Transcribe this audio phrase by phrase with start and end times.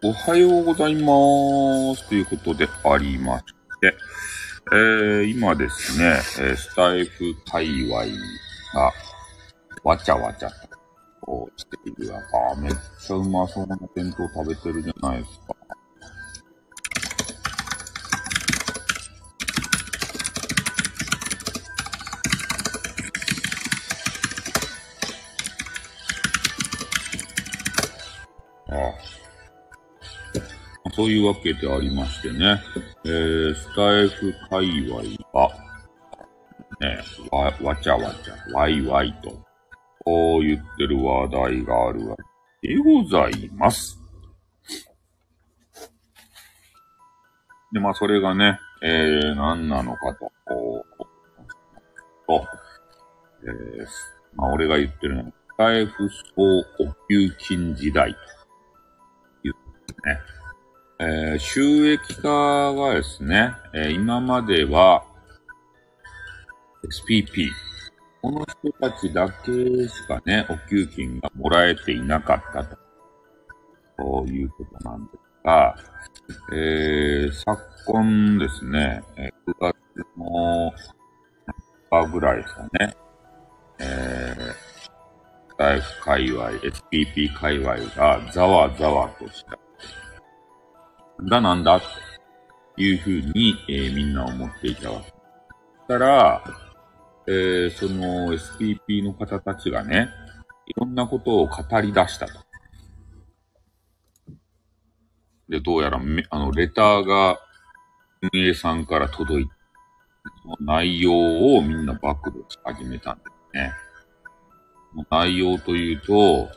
[0.00, 2.08] おはようございます。
[2.08, 3.44] ということでありまし
[3.80, 3.96] て、
[4.72, 8.04] えー、今ですね、えスタイフ界隈
[8.74, 8.92] が
[9.82, 15.57] わちゃわちゃとしている中、めっちゃうまそうな弁当食べてるじゃないですか。
[30.98, 32.60] そういうわけでありましてね、
[33.04, 34.96] えー、スタイフ界隈
[35.32, 35.48] は、
[36.80, 36.98] ね、
[37.30, 39.30] わ、わちゃわちゃ、わいわいと、
[40.04, 42.16] こう言ってる話題があるわ
[42.60, 43.96] けでございます。
[47.72, 51.04] で、まあ、それがね、えー、何なのかと、こう、
[52.26, 52.44] と、
[53.44, 53.86] えー、
[54.34, 58.18] まあ、俺が言ってるのは、スタイフ総お給金時代と
[59.44, 59.56] 言っ
[59.86, 60.37] てね、
[61.00, 65.04] えー、収益化がですね、えー、今までは
[66.84, 67.48] SPP。
[68.20, 72.76] この人たちだけしかね、お給金がもらえていなかったと。
[73.96, 75.76] そういうことなんですが、
[76.52, 79.76] えー、昨今ですね、え9月
[80.16, 80.72] の
[81.90, 82.96] 半ぐらいですかね、
[83.78, 89.56] えー、財布界隈、SPP 界隈がざわざわとした
[91.22, 91.80] がなんだっ
[92.76, 95.12] ていうふうに、えー、みんな思っていたわけ。
[95.88, 96.44] たら、
[97.26, 100.08] えー、その SPP の方たちがね、
[100.66, 102.40] いろんなことを語り出したと。
[105.48, 105.98] で、どうやら
[106.30, 107.38] あの、レターが
[108.32, 109.52] 運営さんから届いて、
[110.42, 111.12] その内容
[111.56, 113.72] をみんな暴露し始めたんですね。
[115.10, 116.48] 内容というと、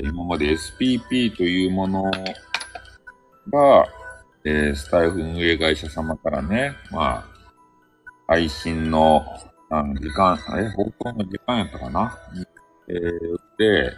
[0.00, 2.10] 今まで SPP というもの
[3.48, 3.86] が、
[4.44, 7.24] えー、スタイフ運営会社様からね、まあ、
[8.26, 9.24] 配信の、
[9.70, 12.18] あの、時間、え、放送の時間やったかな？
[12.88, 12.98] えー、
[13.58, 13.92] で、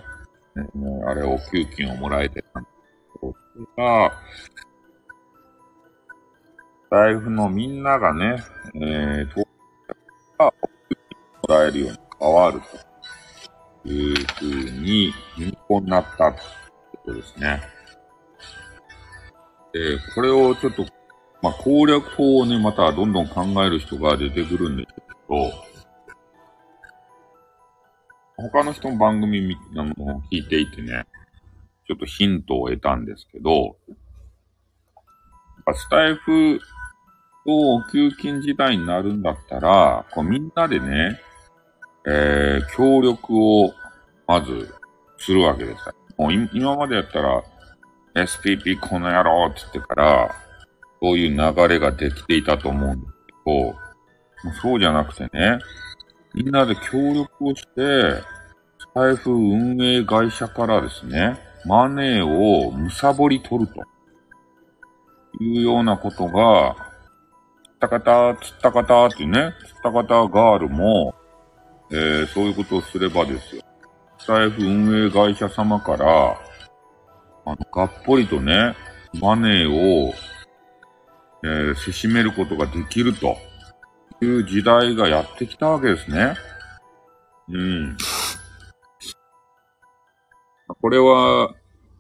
[0.57, 2.75] えー、あれ、お給金をもらえてたんです
[3.21, 4.13] けど、それが、
[6.85, 8.43] スタイフのみんながね、
[8.75, 9.29] えー、
[10.39, 10.53] 当が
[10.91, 12.61] 給金もらえるように変わる
[13.83, 16.41] というふうに変更になったって
[16.93, 17.63] ことですね。
[19.73, 20.87] で、これをちょっと、
[21.43, 25.51] まあ、攻略法をね、またどんどん考える人が出てくるんですけど、
[28.37, 29.95] 他の人の番組み、あの、
[30.31, 31.07] 聞いていてね、
[31.87, 33.77] ちょっとヒントを得たんですけど、
[35.75, 36.59] スタイフ
[37.45, 41.21] とお給金時代になるんだったら、こうみんなでね、
[42.07, 43.73] えー、協力を
[44.27, 44.75] まず
[45.19, 45.85] するわけです。
[46.17, 47.43] もう今までやったら、
[48.15, 50.35] SPP この野郎って言ってから、
[51.01, 53.13] そういう流れができていたと思うんです
[54.45, 55.59] けど、そうじゃなくてね、
[56.35, 58.23] みんなで協力をして、
[58.95, 63.83] 財布運営会社からですね、マネーをむさぼり取ると
[65.43, 66.77] いうようなことが、
[67.65, 71.15] つったかた、つったかたってね、つったかたガールも、
[71.91, 73.63] えー、そういうことをすればですよ。
[74.27, 76.39] 財布運営会社様から、
[77.45, 78.75] あの、がっぽりとね、
[79.21, 80.13] マネを、
[81.45, 83.37] えー、せしめることができると
[84.21, 86.35] いう時代がやってきたわけですね。
[87.49, 87.97] うん。
[90.81, 91.55] これは、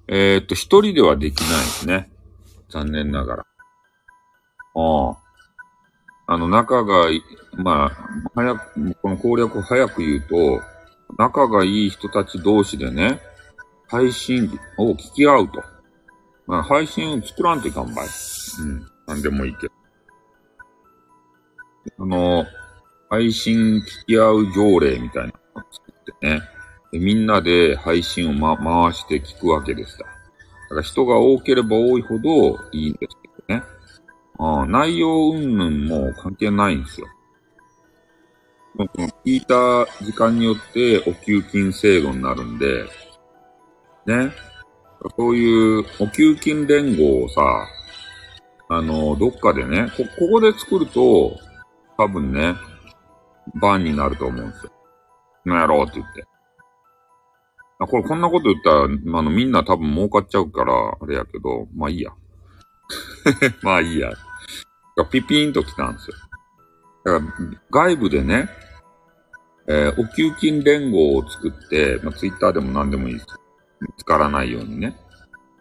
[0.08, 2.10] えー、っと、一人ではできないですね。
[2.70, 3.47] 残念ながら。
[4.74, 5.22] ああ。
[6.26, 7.06] あの、仲が、
[7.56, 10.62] まあ、早く、この攻略を早く言うと、
[11.19, 13.20] 仲がいい人たち同士でね、
[13.92, 15.62] 配信を聞き合うと。
[16.47, 18.08] まあ、配信を作らんといかんばい。
[18.60, 18.86] うん。
[19.06, 19.72] なんでもいいけど。
[21.98, 22.47] あの、
[23.10, 26.41] 配信聞き合う条例みたいなのを作ってね。
[26.91, 30.06] でみんなで配信を、ま、回して聞くわけですだ。
[30.06, 30.10] だ
[30.71, 33.62] から人が多ければ多いほどいいんですけどね。
[34.38, 37.09] あ内容云々も関係ないんですよ。
[39.27, 42.86] 聞いた時間によってお給金制度になるんで、
[44.07, 44.33] ね。
[45.16, 47.66] そういうお給金連合をさ、
[48.69, 51.37] あの、どっかでね、こ、ここで作ると、
[51.99, 52.54] 多分ね、
[53.60, 54.72] バンになると思うんですよ。
[55.45, 56.25] なんやろうって言って。
[57.81, 62.13] あ、これこんなこと言ったら、あの、みんな多分儲かっちゃうから、あれやけど、まあいいや。
[63.63, 64.13] まあいいや。
[65.10, 66.16] ピピーンと来たんですよ。
[67.05, 67.33] だから、
[67.71, 68.48] 外部でね、
[69.69, 73.27] えー、お給金連合を作って、まあ、ツイッターでも何でもいいです。
[73.83, 74.97] 見つからないようにね。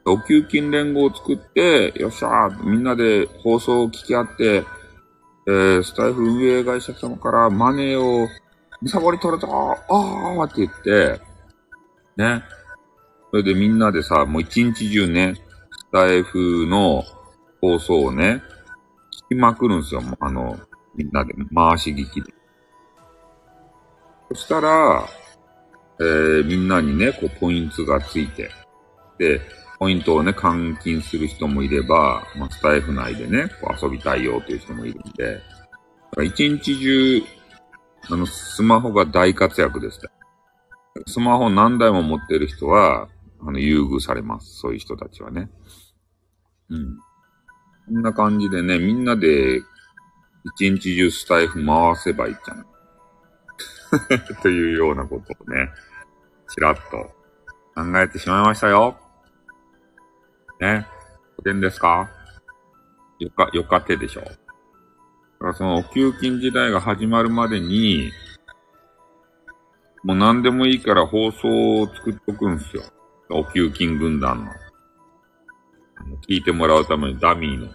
[0.05, 4.63] お給金連合を作って、よっしゃー、みんなで放送を聞き合って、
[5.47, 8.27] えー、スタイフ運営会社様からマネーを
[8.81, 11.21] むさぼり取れたあーって言って、
[12.17, 12.43] ね。
[13.31, 17.03] それでみんなでさ、もう一日中ね、スタイフの
[17.61, 18.41] 放送をね、
[19.29, 20.01] 聞きまくるんですよ。
[20.19, 20.59] あの、
[20.95, 22.33] みんなで回し聞きで。
[24.29, 25.05] そしたら、
[26.01, 28.49] えー、みんなにね、こう、ポイントがついて、
[29.19, 29.39] で、
[29.77, 35.41] ポイントをね、換金する人もいれば、まあ、スタイフ内でね、こう遊びたいよという人もいるんで、
[36.23, 37.23] 一日中、
[38.09, 40.09] あの、スマホが大活躍ですね。
[41.05, 43.07] スマホ何台も持ってる人は、
[43.39, 44.59] あの、優遇されます。
[44.59, 45.49] そういう人たちはね。
[46.69, 46.97] うん。
[47.87, 49.61] こんな感じでね、みんなで、
[50.57, 52.65] 一日中スタイフ回せばいいじゃない。
[54.41, 55.69] というようなことをね、
[56.53, 56.81] ちらっと
[57.75, 58.97] 考えてしまいましたよ。
[60.59, 60.85] ね。
[61.37, 62.09] 古典ですか？
[63.19, 64.21] よか、よか手でしょ。
[64.21, 64.37] だか
[65.47, 68.11] らそのお給金時代が始まるまでに、
[70.03, 72.83] もう何でもいいから放送を作っとくんすよ。
[73.29, 74.51] お給金軍団の。
[76.27, 77.69] 聞いてもらうためにダミーの。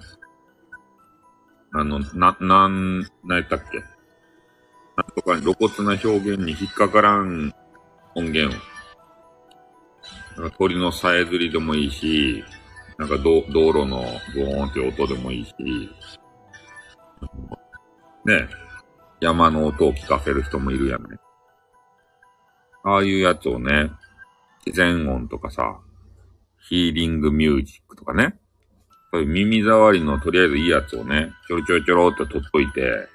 [1.73, 3.79] あの、な、なん、何やったっけ？
[3.79, 7.55] なんとかに露骨な表現に引っかからん
[8.17, 10.51] 音源を。
[10.59, 12.43] 鳥のさえずりでもいいし、
[12.99, 15.55] なんか道路のゴーンって音でもいいし、
[18.25, 18.49] ね、
[19.21, 21.19] 山の音を聞かせる人もいるやない。
[22.85, 23.91] ああいうやつをね、
[24.65, 25.79] 自然音とかさ、
[26.69, 28.39] ヒーリングミュージックとかね、
[29.13, 33.09] そういう耳障りのとりあえずいいやつをね、ちょろちょろちょろって取っといて、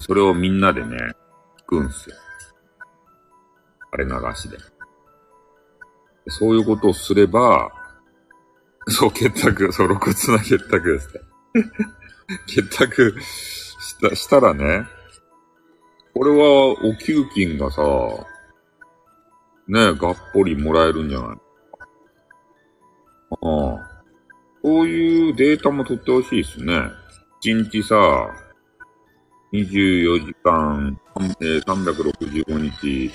[0.00, 0.96] それをみんなでね、
[1.60, 2.16] 聞くんすよ。
[3.92, 4.58] あれ流しで。
[6.28, 7.70] そういうことをすれば、
[8.88, 11.20] そう、結託、そう、露骨な結託ですね。
[12.46, 14.86] 結託した、したらね、
[16.14, 17.82] これはお給金がさ、
[19.68, 21.36] ね、がっぽりもらえるんじゃない
[23.30, 23.92] ああ。
[24.62, 26.74] こういうデータも取ってほしいですね。
[27.44, 27.96] 1日さ、
[29.52, 30.98] 24時間、
[31.40, 33.12] え、365日、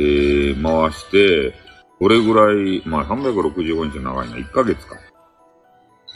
[0.00, 1.52] えー、回して、
[2.00, 4.96] どれぐらい、まあ365日長いな、1ヶ月か。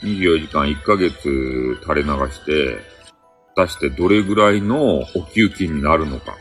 [0.02, 2.78] 24時間1ヶ月垂れ流して、
[3.56, 6.34] 出してどれぐらいのお給金になるのか。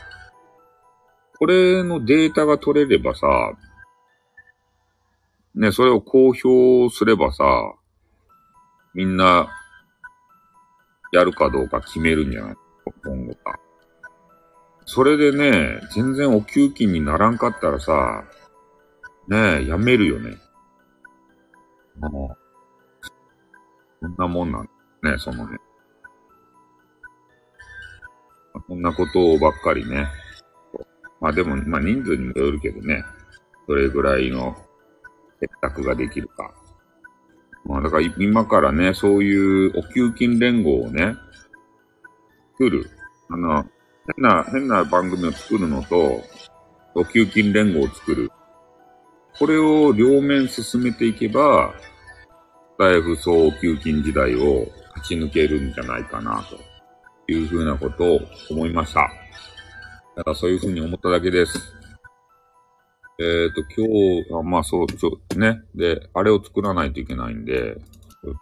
[1.38, 3.26] これのデータが取れればさ、
[5.54, 7.44] ね、それを公表すればさ、
[8.94, 9.48] みんな、
[11.12, 12.56] やるかどうか決めるんじゃない？
[13.04, 13.58] 今後か。
[14.86, 18.24] それでね、全然お給金にならんかったらさ、
[19.28, 20.36] ねえ、やめるよね。
[22.02, 22.10] ああ。
[24.00, 24.68] そんなもんなん
[25.02, 25.58] ね、そのね。
[28.66, 30.06] こんなことばっかりね。
[31.20, 33.04] まあでも、まあ人数にもよるけどね。
[33.66, 34.54] どれぐらいの
[35.40, 36.54] 結託ができるか。
[37.64, 41.16] まあだから今からね、そういうお給金連合をね、
[42.52, 42.90] 作る。
[43.30, 43.64] あの、
[44.06, 46.22] 変な、変な番組を作るのと、
[46.94, 48.30] お給金連合を作る。
[49.38, 51.74] これを両面進めていけば、
[52.78, 58.20] 大不総給金時代を勝ち抜けるんじゃないかな、というふうなことを
[58.50, 59.10] 思いました。
[60.16, 61.58] だからそういうふうに思っただけです。
[63.18, 65.62] えっ、ー、と、今日、あまあそう、ちょ、ね。
[65.74, 67.76] で、あれを作らないといけないんで、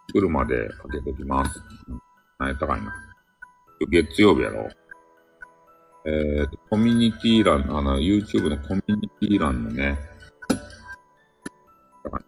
[0.09, 1.61] 作るまでかけときます。
[2.39, 2.93] 何やったかいな。
[3.91, 4.69] 月曜日やろ。
[6.05, 9.99] えっ、ー、と、コミュニティ欄の、あの、YouTube のコミュニティ欄のね、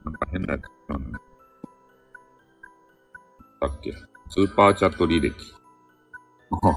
[0.05, 1.21] なんか変なやつなんだ
[3.61, 3.93] だっけ？
[4.31, 5.35] スーパーチャット履歴。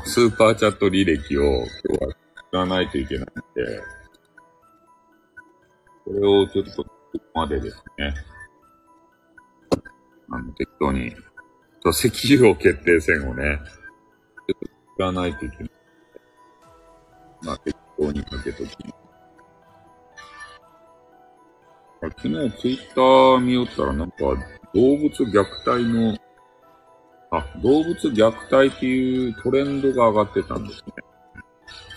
[0.06, 2.18] スーパーチャット履歴を今日は知
[2.51, 3.84] らないといけないんで、
[6.06, 8.13] これをちょっとここまでですね。
[10.30, 11.16] あの、適当に、
[11.84, 13.60] と石油王決定戦をね、
[14.48, 15.72] ちょっと知らないといけない。
[17.44, 19.08] まあ、適当にかけときます。
[22.01, 24.17] 昨日ツイッター見よったらなんか
[24.74, 26.17] 動物虐待の、
[27.32, 30.94] あ、動物虐待っていうトレンドが上がってたんですね。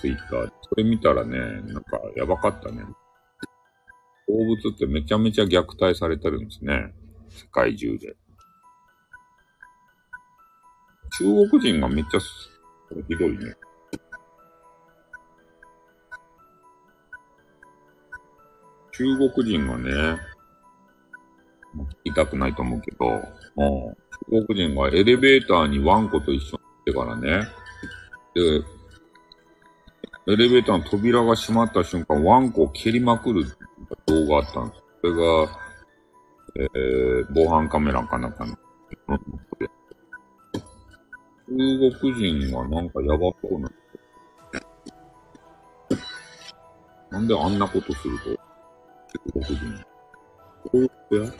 [0.01, 0.53] ツイッターで。
[0.63, 2.83] それ見たらね、なんかやばかったね。
[4.29, 6.95] 動物ってめちゃめちゃ虐待されてるんですね。
[7.29, 8.17] 世界中で。
[11.19, 12.21] 中国人がめっちゃ
[13.09, 13.55] ひどいね。
[19.01, 20.21] 中国人がね、
[22.05, 23.07] 言いたくないと思うけど、
[23.55, 23.97] も
[24.29, 27.49] う、中国人がエレベーターにワンコと一緒に行ってからね、
[28.35, 28.63] で、
[30.31, 33.47] エレベーターの扉が閉まった瞬間、ワンコを蹴りまくる
[34.05, 34.83] 動画あったんです。
[35.01, 35.49] それが、
[36.57, 38.55] えー、防犯カメラかなんかの。
[41.49, 43.73] 中国人はなんかやばそうな。
[47.11, 48.50] なんであんなことすると？
[49.33, 49.85] 国人。
[50.65, 51.33] こうことや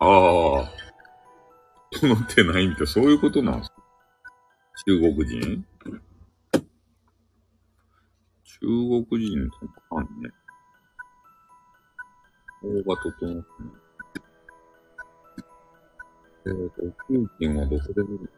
[0.00, 0.72] ああ。
[1.92, 3.82] 整ってないみたい、そういうことなんですか
[4.86, 5.64] 中国人？
[8.44, 9.58] 中国人と
[9.94, 10.30] かね。
[12.62, 13.42] 法が整ってない。
[16.44, 18.30] えっ、ー、と、給金はどこで見る？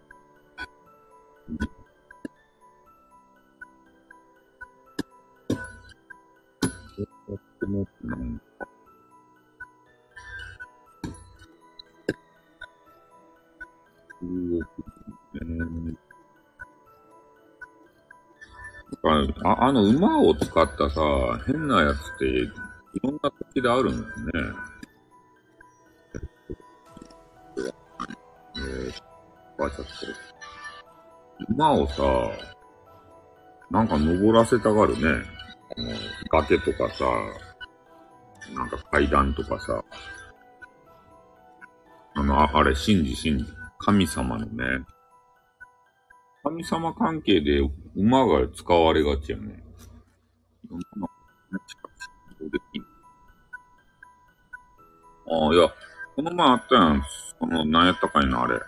[7.64, 8.44] ってないんか。
[14.20, 14.62] 中国
[15.42, 15.98] 人
[19.44, 21.00] ああの馬を使ったさ、
[21.46, 22.50] 変なやつってい
[23.02, 24.32] ろんな時であるんですね。
[28.56, 29.90] えー、ばあちゃって。
[31.48, 32.02] 馬をさ、
[33.70, 35.02] なんか登らせたがるね。
[35.76, 35.90] あの、
[36.30, 37.04] 崖とかさ、
[38.52, 39.84] なんか階段とかさ。
[42.14, 43.44] あの、あれ、信じ信じ。
[43.78, 44.84] 神様のね、
[46.44, 47.60] 神様関係で
[47.96, 49.64] 馬が使われがちやね。
[55.26, 55.68] ああ、いや、
[56.16, 57.02] この前あったやん。
[57.40, 58.60] この、何やったかいな、あれ。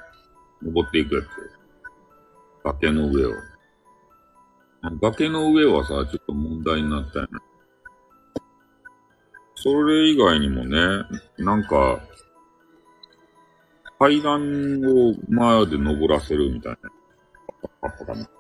[0.63, 1.27] 登っていくやつ。
[2.65, 3.33] 崖の上を。
[5.01, 7.29] 崖の上はさ、ちょっと問題になったやん。
[9.67, 10.79] それ以外にもね、
[11.39, 12.01] なんか、
[13.99, 14.41] 階段
[14.85, 16.91] を前で登らせるみたいな。
[17.83, 18.23] あったかな。
[18.23, 18.31] そ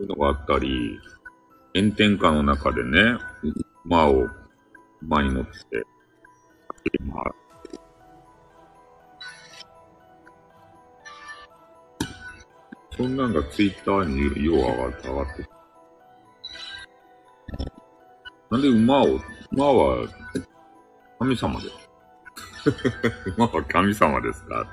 [0.00, 0.98] ういうのがあったり、
[1.76, 3.16] 炎天下の中でね、
[3.84, 4.26] 馬を、
[5.00, 5.52] 馬に乗って、
[7.04, 7.32] まあ、
[12.96, 15.55] そんなんがツイッターに色上がって上がって。
[18.50, 19.20] なんで馬を、
[19.52, 20.08] 馬は
[21.18, 21.68] 神様で。
[23.36, 24.62] 馬は神様ですか？
[24.62, 24.70] っ て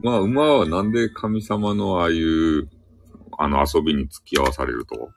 [0.00, 2.68] まあ、馬はなんで神様のああいう、
[3.38, 5.10] あの遊びに付き合わされると？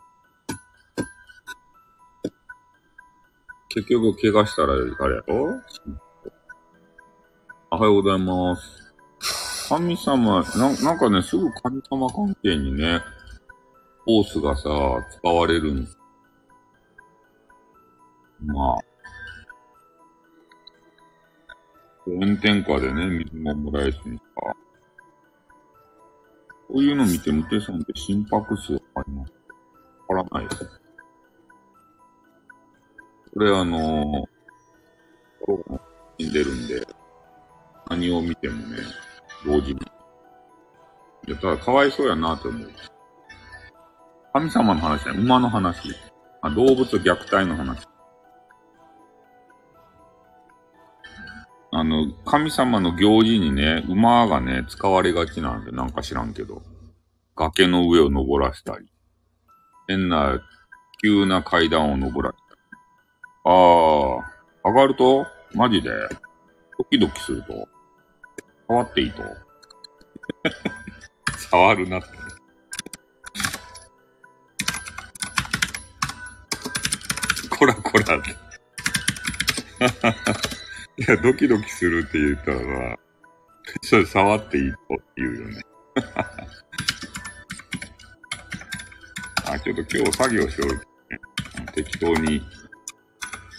[3.70, 5.62] 結局怪我したら、あれやろ？
[7.74, 8.94] おはようございます。
[9.70, 13.02] 神様、ななんかね、すぐ神様関係にね、
[14.06, 14.64] ホースがさ、
[15.12, 15.98] 使われるんです
[18.44, 18.78] まあ。
[22.06, 24.24] 炎天下でね、水ももらえずにさ、
[26.68, 29.34] こういうの見て、ムテさんって心拍数あります？
[30.10, 30.82] わからないです。
[33.34, 35.80] これあのー、
[36.20, 36.86] 死んでるんで、
[37.90, 38.78] 何を見てもね、
[39.46, 39.82] 同時に。
[41.28, 42.72] いや、ただかわいそうやなって思う。
[44.34, 45.22] 神様の話だよ。
[45.22, 45.94] 馬の話。
[46.42, 47.88] あ動物虐待の話。
[51.74, 56.62] あの、神様の行事にね、馬がね、使われがちなんで、なんか知らんけど。
[57.36, 58.86] 崖の上を登らせたり。
[59.88, 60.42] 変な、
[61.02, 62.62] 急な階段を登らせたり。
[63.46, 63.50] あ
[64.64, 65.90] あ、上がるとマジで
[66.78, 67.68] ドキドキすると
[68.68, 69.24] 触っていいと
[71.50, 72.08] 触るなって。
[77.50, 78.36] こらこらって。
[80.98, 83.00] いや、ドキドキするって言ったらさ、
[83.84, 85.62] それ触っていいとって言うよね。
[89.46, 90.70] あ、ちょっと今日作業しよう。
[91.74, 92.42] 適当に、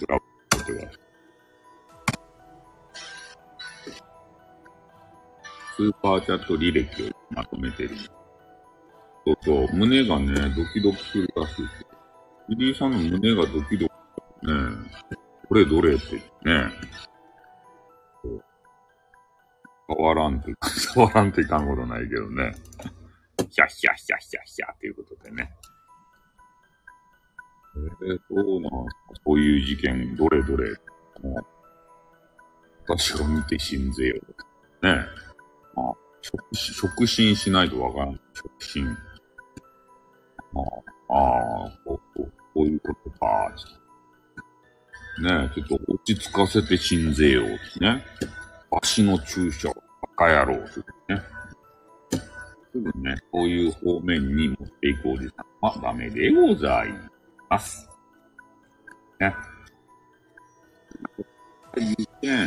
[0.01, 0.21] ブラッ
[0.67, 1.03] クって
[5.77, 7.97] スーパーチャット履歴をまとめてる。
[9.27, 11.67] そうそう、胸がね、ドキドキするらしい。
[12.51, 13.93] リリーさんの胸がドキドキね。
[15.49, 16.71] どれどれってね。
[19.97, 22.53] 触らんと、 触らんといかんことないけどね。
[23.51, 25.53] ヒャッヒャッヒャッヒャッヒャっていうことでね。
[27.75, 28.71] えー、どうなん
[29.25, 30.71] そういう事件、どれどれ。
[31.23, 31.47] もう
[32.89, 34.21] 私を見て信ぜよ
[34.83, 34.87] う。
[34.87, 34.95] ねえ。
[35.75, 38.21] まあ、触触診しないとわからん。
[38.35, 38.89] 触診。
[40.55, 43.55] ああ、こう、こうこういうことか、
[45.23, 48.05] ねえ、ちょっと落ち着かせて死んぜよ、つってね。
[48.71, 49.72] 足の注射、
[50.23, 51.23] カ野郎、つってね。
[52.73, 56.89] すぐね、こういう方面に持っていくおじさんはダメでござい
[57.51, 57.89] ます。
[59.19, 59.35] ね。
[61.77, 62.47] いいね。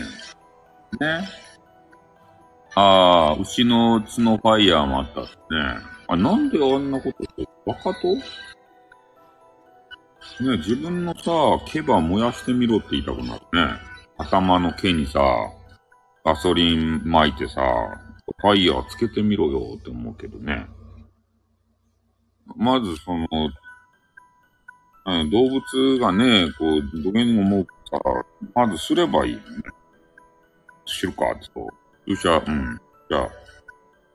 [0.99, 1.27] ね。
[2.75, 5.37] ああ、牛の角ファイヤーもあったっすね。
[6.07, 8.15] あ、なんであんなことして、バカと？
[10.43, 11.23] ね、自分のさ、
[11.67, 13.79] 毛羽燃やしてみろって言いたくなるね。
[14.17, 15.19] 頭の毛にさ、
[16.25, 17.61] ガソリン巻いてさ、
[18.41, 20.65] ファイヤーつけてみろよって思うけどね。
[22.57, 23.27] まずその、
[25.05, 27.99] うん動物がね、こう、どげに思うかさ、
[28.55, 29.45] まずすればいいよね。
[30.85, 31.69] 知るかってと。
[32.07, 32.81] 注射、うん。
[33.07, 33.29] じゃあ、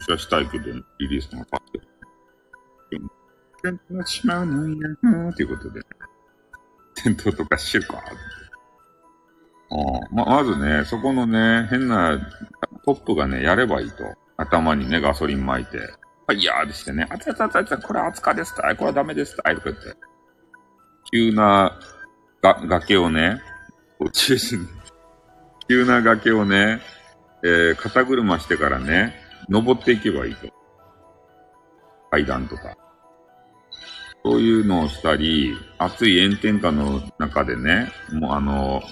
[0.08, 0.64] 注射したいけど、
[0.98, 1.86] リリースもさせて。
[3.62, 5.80] 転倒しまうのや、ということで。
[6.96, 8.02] 転倒とか知るか
[9.70, 12.18] うんま、まずね、そこのね、変な
[12.84, 14.04] トップがね、やればいいと。
[14.36, 19.96] 頭にね、ガソリン巻いて、ファイヤーでしてね、あつあつあつあつ、これ熱かですたい、これはダメですたい、とか言って。
[21.12, 21.78] 急な
[22.42, 23.40] が崖をね、
[23.98, 24.66] こう中心、
[25.68, 26.80] 急な崖をね、
[27.42, 29.14] えー、肩車してからね、
[29.48, 30.48] 登っていけばいいと。
[32.10, 32.76] 階段とか。
[34.24, 38.82] そういうのをしたり、暑い炎天下の中でね、もうあの、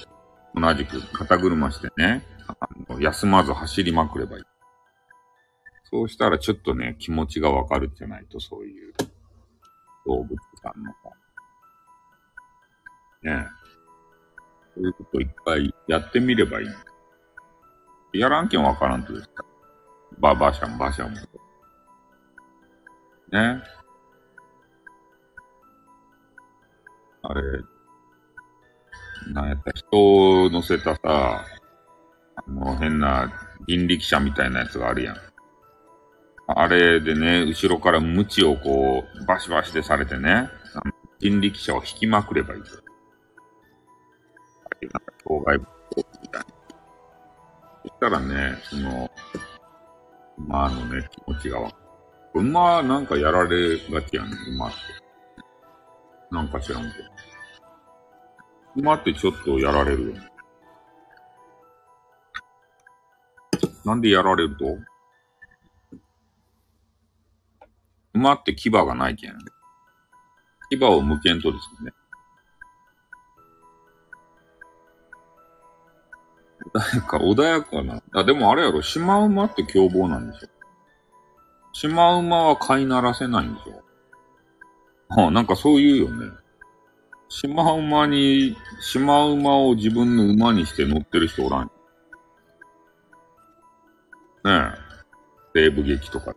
[0.54, 2.56] 同じく肩車してね、あ
[2.88, 4.44] の休まず走りまくればいい。
[5.90, 8.92] そうしたらちょっとね、気持ちがわかるじゃないと、そういう
[10.06, 11.10] 動物さんのさ。
[13.22, 13.58] ねえ。
[14.74, 18.18] そういうこといっぱいやってみればいい。
[18.20, 19.44] やらんけんわからんとですか。
[20.18, 21.16] ば、ばしゃん、ばしゃんも。
[23.32, 23.62] ね。
[27.22, 27.42] あれ、
[29.32, 33.32] なんやった、人を乗せたさ、あの、変な
[33.66, 35.16] 人力車みたいなやつがあるやん。
[36.46, 40.48] あれでね、後ろからムチをこう、バシバシでされてね、
[41.18, 42.68] 人力車を引きまくればいいと。
[42.68, 42.80] あ
[44.80, 45.68] あいなんか障害物
[46.22, 46.46] みたいな。
[47.82, 49.10] そしたらね、その、
[50.38, 51.76] 馬のね、気持ちがわか
[52.34, 52.40] る。
[52.40, 54.76] 馬なんかやられがちやん、馬って。
[56.30, 57.27] なんか知らんけど。
[58.78, 60.14] 馬ってちょっとやられる。
[63.84, 64.78] なんでやられると？
[68.14, 69.36] 馬って牙がないけん。
[70.70, 71.92] 牙を向けんとですね。
[76.72, 78.00] 穏やか、穏やかな。
[78.12, 80.48] あ、でもあれやろ、シマウマって凶暴なんでしょ。
[81.72, 83.82] シマウマは飼いならせないんでしょ。
[85.08, 86.30] はあ、なんかそう言うよね。
[87.30, 91.64] シマウマに、シマウマを自分の馬にして乗ってる人おらん。
[91.64, 91.70] ね
[95.54, 95.68] え。
[95.68, 96.34] 西部劇とか。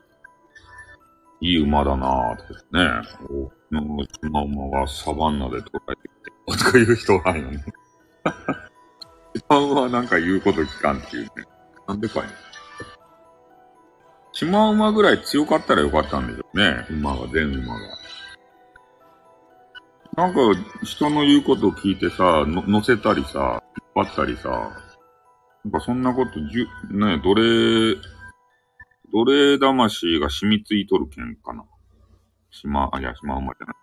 [1.39, 3.01] いい馬だなぁ、とかね。
[3.29, 3.49] お
[4.03, 6.09] シマウマがサバンナで捉えて
[6.49, 7.63] きて、とか言う人おらんよね。
[9.35, 11.29] シマウマはなんか言うこと聞かんっていうね。
[11.87, 12.29] なんでかいね。
[14.33, 16.85] シマウマぐらい強かったらよかったんでしょうね。
[16.89, 18.00] 馬が、全馬が。
[20.21, 20.39] なんか、
[20.83, 23.63] 人の言うことを聞いてさ、乗せたりさ、
[23.95, 24.49] 引っ張ったりさ、
[25.65, 27.95] なんかそんなことじゅ、ね、奴隷、
[29.11, 31.65] 奴隷魂が染みついとるけんかな。
[32.51, 33.75] 島、あ、いや、島馬じゃない。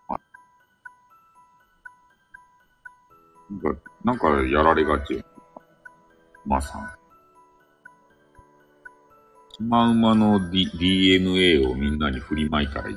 [3.60, 5.20] なんか、なんかやられがち。
[6.46, 6.88] まさん。
[9.58, 12.96] 島馬の、D、DNA をみんなに振りまいたらいい。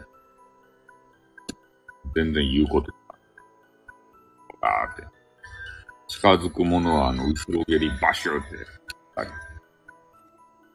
[2.14, 3.01] 全然言うこと
[4.62, 5.04] バーって。
[6.08, 8.66] 近づくものは、あの、後ろ蹴りバシューってやっ
[9.16, 9.30] たり。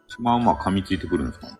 [0.09, 1.47] シマウマ噛みついてくるんですか？
[1.49, 1.59] ね。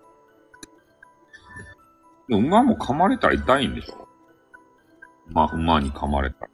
[2.29, 4.09] でも馬も噛まれたら痛いんでしょ？
[5.29, 6.51] 馬、馬に噛まれたら。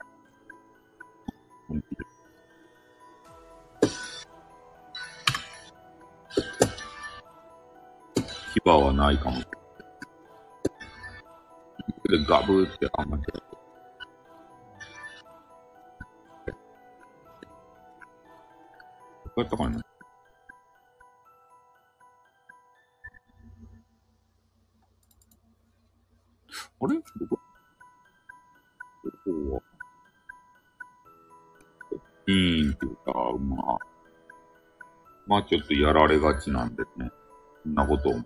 [8.53, 9.45] 牙はないかもし
[12.09, 12.25] れない。
[12.25, 13.31] で、ガブーって噛まれて
[19.37, 19.81] うやったかな。
[26.81, 26.95] あれ？
[26.95, 27.39] どこ
[29.25, 29.61] こは。
[32.27, 33.77] うーん、とか、まあ。
[35.25, 37.09] まあちょっとやられがちなんでね。
[37.63, 38.23] そんなこと思う。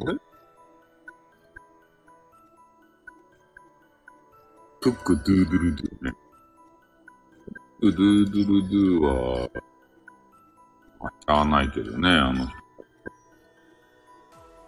[0.00, 0.29] あれ？
[4.90, 6.12] ックドゥードゥルドゥね。
[7.82, 9.48] ドゥドゥドゥルドゥは、
[11.00, 12.60] まあ、しゃあないけどね、あの人。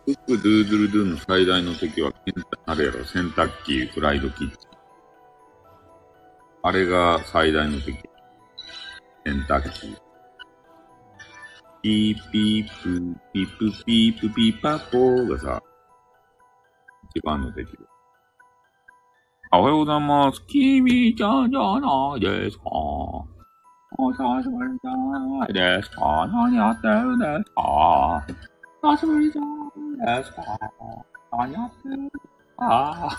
[0.05, 2.13] クックドゥードゥルドゥの最大の敵は、
[2.67, 4.71] あれやろ、洗濯機、フライドキッチン。
[6.63, 7.99] あれが最大の敵。
[9.25, 9.97] 洗濯機。
[11.83, 15.63] ピーピープ、ピープピープピーパーポーがさ、
[17.15, 17.79] 一番の敵で。
[19.55, 20.43] おはようございます。
[20.47, 22.65] 君ちゃんじゃないですか。
[22.71, 23.27] お
[24.11, 26.27] 久しぶりじゃないですか。
[26.27, 28.27] 何やってるんですか。
[28.83, 29.43] 久しぶりじゃ
[30.07, 30.43] ないですか。
[31.33, 32.19] 何やってるんです
[32.57, 33.11] か。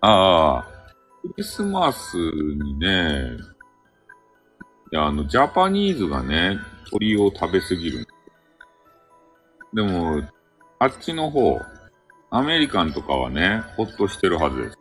[0.00, 0.64] ああ、
[1.22, 3.36] クリスマスにね、
[4.90, 6.58] いや、あの、ジャパニーズがね、
[6.90, 8.08] 鳥を食べすぎる。
[9.72, 10.20] でも、
[10.80, 11.60] あっちの方、
[12.30, 14.78] アメリカンとかはね、ほっとしてるはずです。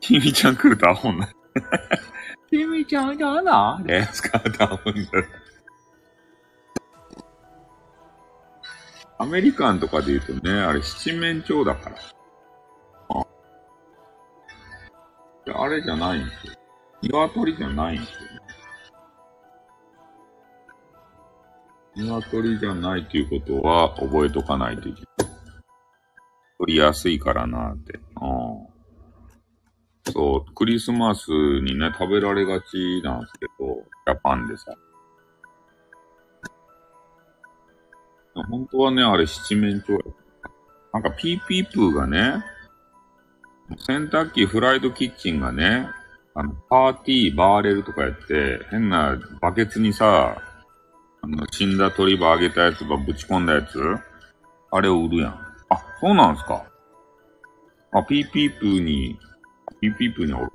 [0.00, 1.36] キミちゃん来るとアホになる。
[2.50, 5.28] キミちゃんじゃなですかってアホになる。
[9.18, 11.96] アメリカンとかで言うとね、あれ七面鳥だから。
[13.08, 13.26] あ
[15.62, 16.52] あれじゃないんですよ。
[17.02, 18.30] 鶏じゃないんですよ
[22.04, 22.10] ね。
[22.10, 25.35] 鶏じゃないということは覚えとかないといけない。
[26.58, 27.98] 取りやすいからなって。
[28.20, 28.76] うん。
[30.12, 33.74] そう、クリスマスにね、食べられがちなんですけど、
[34.06, 34.74] ジャパンでさ。
[38.34, 40.04] 本当はね、あれ七面鳥や。
[40.92, 42.44] なんかピーピープーがね、
[43.78, 45.88] 洗濯機、フライドキッチンがね、
[46.34, 50.40] あの、パーティー、バーレルとかやって、変なバケツにさ、
[51.22, 53.80] あの、死んだ鳥羽あげたやつばぶち込んだやつ
[54.70, 55.45] あれを売るやん。
[55.70, 56.64] あ、そうなんすか。
[57.92, 59.18] あ、ピーピープーに、
[59.80, 60.52] ピーピープーにおる。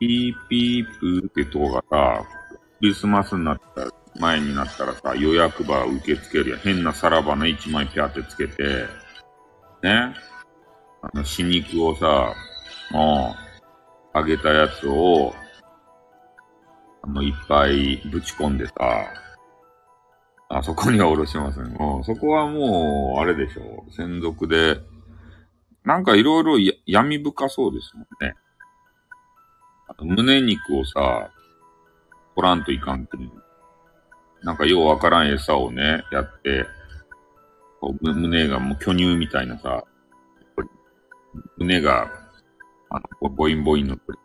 [0.00, 2.24] ピーピープーってとこがさ、
[2.78, 6.60] クリスマスになったら前になったらさ、予約場受け付けるやん。
[6.60, 8.86] 変なさらばの一枚ピャってつけて、
[9.82, 10.14] ね。
[11.02, 12.34] あの、死肉をさ、
[12.90, 13.34] も
[14.14, 15.32] う、あげたやつを、
[17.02, 18.74] あの、いっぱいぶち込んでさ、
[20.52, 21.72] あそこにはおろしません。
[21.74, 23.92] もう、そこはもう、あれでしょう。
[23.92, 24.80] 専属で、
[25.84, 28.34] なんかいろいろ闇深そうですもんね。
[29.86, 31.30] あと、胸肉をさ、
[32.34, 33.16] 取らんといかんって
[34.42, 36.66] なんかようわからん餌をね、やって、
[37.80, 39.84] こう胸がもう巨乳みたいなさ、
[41.58, 42.10] 胸が、
[42.88, 44.18] あの、ボインボインの鳥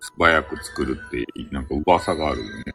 [0.00, 2.74] 素早く作るって、なんか噂があるよね。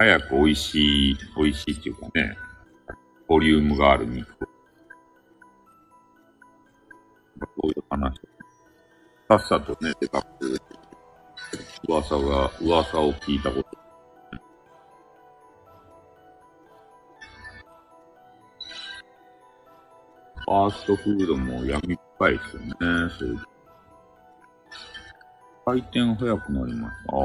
[0.00, 2.34] 早く美味しい、美味しいっていうかね、
[3.28, 4.26] ボリュームがある肉。
[4.34, 4.46] そ
[7.64, 8.18] ういう話。
[9.28, 10.58] さっさとね、でかく、
[11.86, 13.68] 噂が、噂を聞いたこと
[20.46, 22.76] ファーストフードも闇深いですよね。
[23.18, 23.44] そういう。
[25.66, 26.94] 回転早くなります。
[27.10, 27.16] あ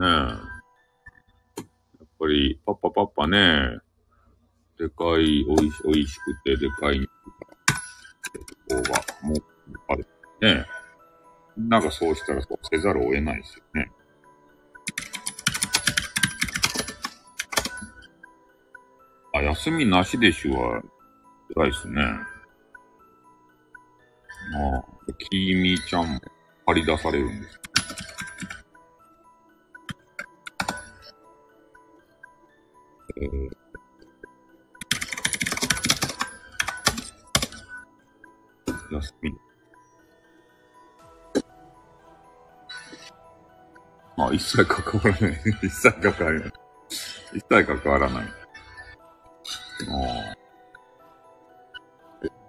[0.00, 0.59] あ、ねえ。
[2.20, 3.78] やっぱり、パッパパッパね、
[4.78, 7.12] でかい、おいし、おいしくてでかい肉が、
[8.68, 9.36] ここが、もう、
[9.88, 10.06] ある。
[10.42, 10.80] ねえ。
[11.56, 13.90] なんかそうしたらそうせざるを得ないですよね。
[19.34, 20.82] あ、休みなしでしゅは、
[21.54, 22.02] 辛いですね。
[22.02, 22.18] あ
[24.76, 24.84] あ、
[25.30, 26.20] きみちゃんも
[26.66, 27.60] 張り出されるんです。
[33.22, 33.50] えー、
[38.94, 39.34] 休み。
[44.16, 45.40] あ、一切関わらない。
[45.62, 46.52] 一切関わらない。
[47.34, 48.24] 一切関わらない。
[48.24, 48.28] あ
[50.32, 50.36] あ。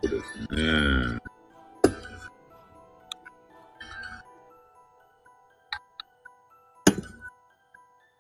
[0.04, 1.20] そうですね。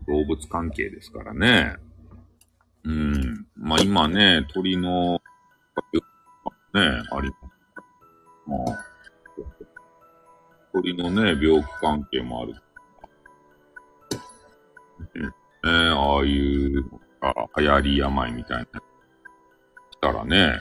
[0.07, 1.77] 動物関係ですからね。
[2.83, 3.47] うん。
[3.55, 5.19] まあ今ね、鳥の、ね、
[7.11, 7.51] あります。
[8.47, 8.85] まあ、
[10.73, 12.53] 鳥のね、病気関係もある。
[15.13, 15.29] ね、
[15.63, 16.85] ああいう
[17.21, 18.65] あ流行り病みたいな。
[18.65, 20.59] 来たらね、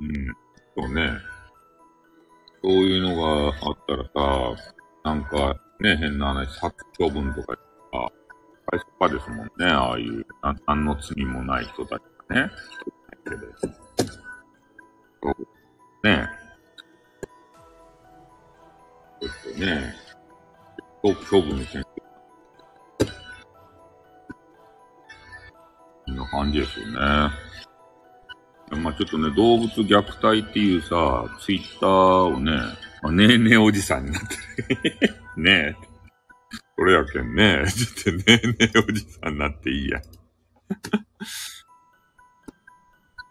[0.00, 0.36] うん。
[0.76, 1.10] そうね。
[2.62, 4.56] そういうのがあったらさ、
[5.04, 7.56] なんか、ね、変な話、殺処分とか
[8.70, 9.66] さ、会社かですもんね。
[9.66, 12.50] ああいう、な何の罪もない人たちがね。
[13.24, 13.36] けど
[15.22, 16.28] そうね
[19.20, 19.94] ちょっとね、
[21.02, 21.84] 処分先生。
[26.06, 26.94] こんな感じですよね。
[28.82, 32.52] まあちょっとね、動物虐待っていうさ、ツイッターをね、
[33.02, 35.14] まあ、ねえねえおじさんになってる。
[35.42, 35.93] ねえ。
[36.76, 37.64] それやけんね。
[37.70, 40.02] ちょっとねえねえおじさんになっていいや。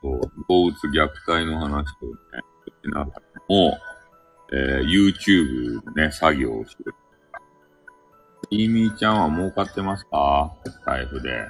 [0.02, 1.86] そう、動物虐待の話をね、
[2.84, 3.78] しながらも、
[4.52, 6.94] えー、YouTube ね、作業をしてる。
[8.50, 10.54] イーミーちゃんは儲かってますか？
[10.66, 11.48] スタイフで。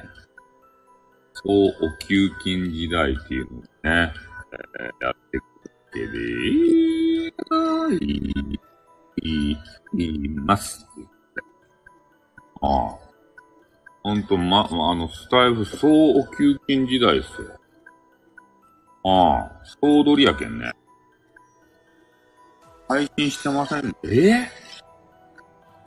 [1.34, 5.44] そうお給金時代っていうのをね、えー、やってく
[6.00, 6.14] れて
[8.06, 9.58] い、い、
[9.98, 10.88] います。
[12.64, 12.98] ああ。
[14.04, 17.60] ほんと、ま、あの、スタイフ総お給金時代ですよ。
[19.06, 20.72] ああ、総取りやけんね。
[22.88, 23.96] 配信してません。
[24.06, 24.50] え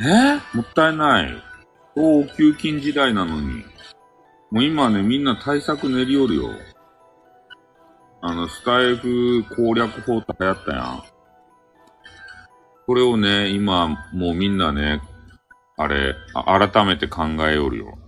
[0.00, 1.42] えもったいない。
[1.94, 3.64] 総お給金時代なのに。
[4.50, 6.50] もう今ね、みんな対策練りよるよ。
[8.22, 11.02] あの、スタイフ攻略法って流行ったやん。
[12.86, 15.00] これをね、今、もうみんなね、
[15.78, 17.98] あれ、あ改めて考えよるよ。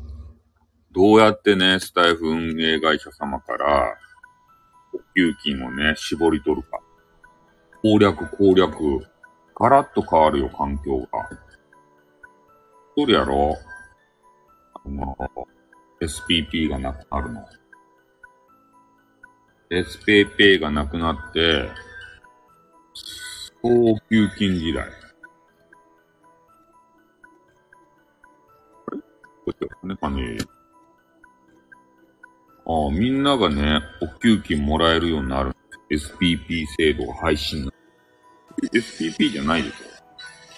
[0.93, 3.95] どうやってね、スタイフ運営会社様から、
[4.95, 6.81] お給金をね、絞り取るか。
[7.83, 8.75] 攻略、攻略。
[9.55, 11.29] ガラッと変わるよ、環境が。
[12.97, 13.57] そるやろ
[14.75, 15.17] あの、
[16.01, 17.45] SPP がなくなるの。
[19.71, 21.69] SPP がなくなって、
[23.61, 25.08] 高給金時代。
[29.59, 30.39] これ金かね
[32.67, 35.53] ああ、みんながね、お給金もらえるようになる。
[35.91, 37.67] SPP 制度が配信。
[38.75, 39.75] SPP じゃないでしょ。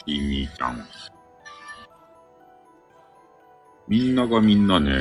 [0.06, 0.84] いいみちゃん。
[3.86, 4.92] みんながみんなね、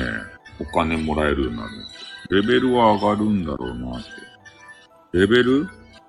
[0.60, 1.70] お金もらえるようになる。
[2.30, 4.00] レベルは上がるんだろうなっ
[5.12, 5.18] て。
[5.18, 5.68] レベル？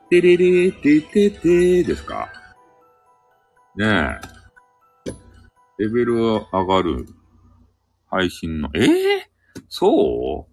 [0.09, 2.29] てれれてててですか？
[3.75, 5.13] ねえ。
[5.79, 7.07] レベルは上がる。
[8.11, 8.83] 配信の、え？
[8.83, 9.29] え？
[9.57, 10.51] ー、そう？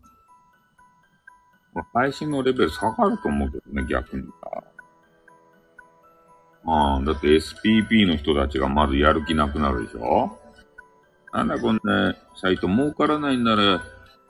[1.92, 4.64] 配信のレベル下がると思うけどね、逆にさ。
[6.66, 10.38] ああ、だって SPP の人たちがまずやる気なくなるでしょ？
[11.32, 13.82] なんだこんなサイト儲からないんなら、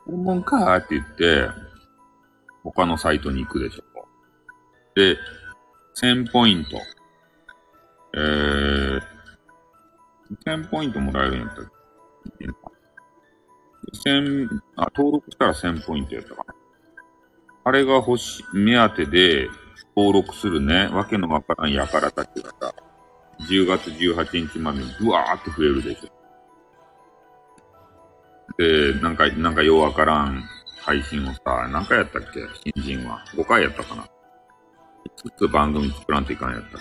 [0.05, 1.49] 本物かって言って、
[2.64, 3.85] 他のサイトに行くでしょ？
[4.95, 5.17] で、
[6.01, 6.79] 1000ポイント。
[8.14, 9.01] えー、
[10.45, 11.67] 1000ポイントもらえるんやったっ
[13.90, 16.55] け1000、あ、登録したら1000ポイントやったかな。
[17.64, 19.48] あれが欲し、目当てで
[19.96, 22.74] 登録するね、わけのわからんやからたちがさ、
[23.48, 26.09] 10月18日までにブワーって増えるでしょ。
[28.57, 30.42] で、なんか、なんかようわからん
[30.81, 32.40] 配信をさ、何回やったっけ？
[32.74, 33.24] 新人は。
[33.35, 34.03] 5回やったかな。
[34.03, 36.81] 5つ番組作らんといかんやったっ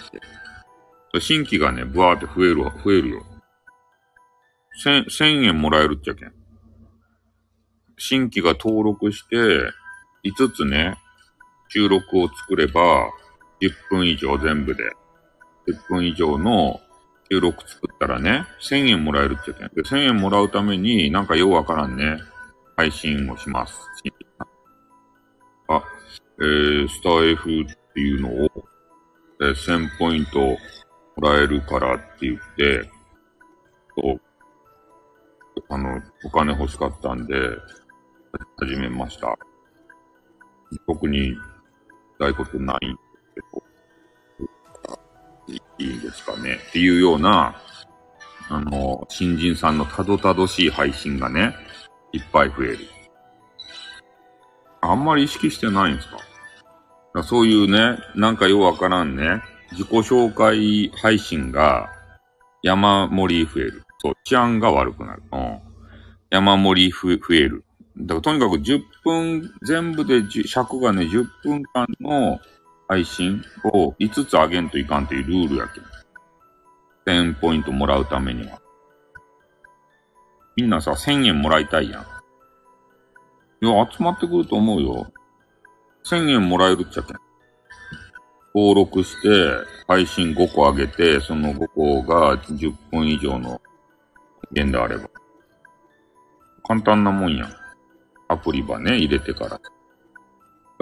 [1.14, 1.20] け？
[1.20, 3.24] 新規がね、ブワーって増えるわ、増えるよ。
[4.82, 6.34] 千、千円もらえるっちゃけん。
[7.98, 9.36] 新規が登録して、
[10.24, 10.98] 5つね、
[11.70, 13.10] 収録を作れば、
[13.62, 14.84] 10分以上全部で、
[15.68, 16.80] 10分以上の
[17.30, 22.20] 収録作ったらね、1000円もらえるって言ってで、1000円もらうために、なんかようわからんね、
[22.76, 23.76] 配信をします。
[25.68, 25.84] あ、
[26.40, 28.50] えー、スター F っていうのを、
[29.42, 30.58] えー、1000ポイントも
[31.22, 32.90] らえるからって言って、
[33.96, 34.22] そう、
[35.70, 37.34] あの、お金欲しかったんで、
[38.60, 39.38] 始めました。
[40.86, 41.36] 特に、
[42.20, 43.42] ないことないんですけ
[45.54, 47.56] ど、いいですかねっていうような、
[48.50, 51.56] あの、新人さんのたどたどしい配信がね、
[52.12, 52.80] いっぱい増える。
[54.82, 56.18] あんまり意識してないんですか？
[57.14, 61.90] かそういうね、なんかようわからんね、自己紹介配信が
[62.64, 63.84] 山盛り増える。
[64.00, 65.24] そう、治安が悪くなる。
[65.32, 65.60] うん。
[66.30, 67.64] 山盛り増える。
[68.00, 72.40] だからとにかく10分、全部で尺がね、10分間の
[72.88, 75.84] 配信を5つ上げんといかんというルールやけん。
[77.08, 78.62] 1000ポイントもらうためには。
[80.56, 83.66] みんなさ、1000円もらいたいやん。
[83.66, 85.12] いや、集まってくると思うよ。
[86.06, 87.18] 1000円もらえるっちゃけん。
[88.54, 89.30] 登録して、
[89.88, 93.62] 配信5個上げて、その5個が10分以上の
[94.54, 95.10] 件であれば。
[96.64, 97.67] 簡単なもんやん。
[98.28, 99.50] アプリばね、入れてから。
[99.50, 99.60] だ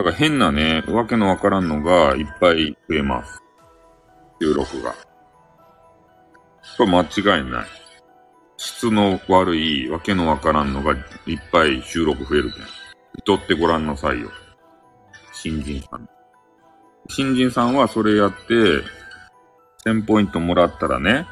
[0.03, 3.41] から変なね、わけのわからんのがいっぱい増えます。
[4.41, 4.93] 収録が。
[6.77, 7.65] これ間違いない。
[8.57, 12.63] 質の悪いわけのわからんのがいっぱい収録増えるけん。
[13.23, 14.29] 撮ってごらんなさいよ。
[15.31, 16.09] 新人さん。
[17.07, 18.53] 新人さんはそれやって、
[19.85, 21.27] 1000ポイントもらったらね、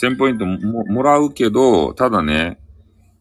[0.00, 2.58] 1000ポイントももらうけど、ただね、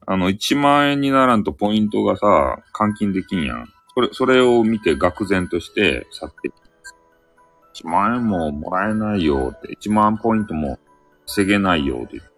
[0.06, 3.70] あの、1万円にならんとポイントがさ、換金できんやん。
[3.96, 7.84] それ、それを見て愕然として去ってき。
[7.84, 10.80] 1万円ももらえないよって、1万ポイントも
[11.26, 12.30] 防げないよって言って。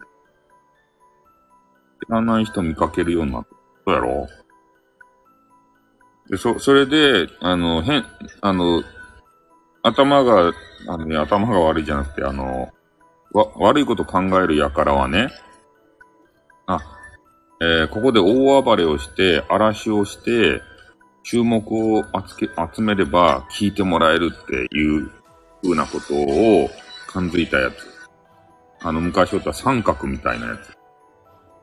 [2.06, 3.48] 知らない人見かけるようになった。
[3.84, 4.28] そうやろ？
[6.28, 8.04] で、そ、それで、あの、変、
[8.40, 8.82] あの、
[9.82, 10.52] 頭が、
[10.88, 12.72] あのね、頭が悪いじゃなくて、あの、
[13.32, 15.28] わ、悪いこと考える輩はね、
[16.66, 16.80] あ、
[17.60, 20.62] えー、ここで大暴れをして、嵐をして、
[21.22, 22.04] 注目を
[22.74, 25.10] 集めれば聞いてもらえるっていう
[25.62, 26.70] 風なことを
[27.08, 27.74] 感づいたやつ。
[28.80, 30.76] あの、昔おった三角みたいなやつ。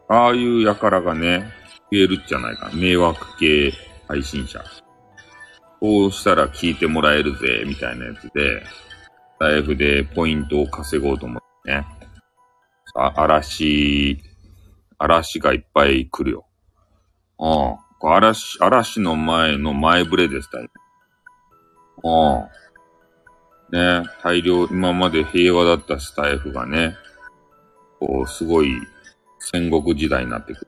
[0.09, 1.51] ああいう輩がね、
[1.91, 2.71] 増えるじゃないか。
[2.73, 3.71] 迷惑系
[4.07, 4.61] 配信者。
[5.79, 8.63] こうしたら聞いてもらえるぜ、みたいなやつで、
[9.39, 11.85] ライフでポイントを稼ごうと思ってね。
[12.95, 14.17] あ嵐、
[14.97, 16.45] 嵐がいっぱい来るよ。
[17.39, 18.09] うん。
[18.09, 20.71] 嵐、嵐の前の前触れです、大体。
[23.71, 24.03] うん。
[24.03, 26.95] ね、大量、今まで平和だったスタイフがね、
[27.99, 28.75] こう、すごい
[29.39, 30.65] 戦国時代になってく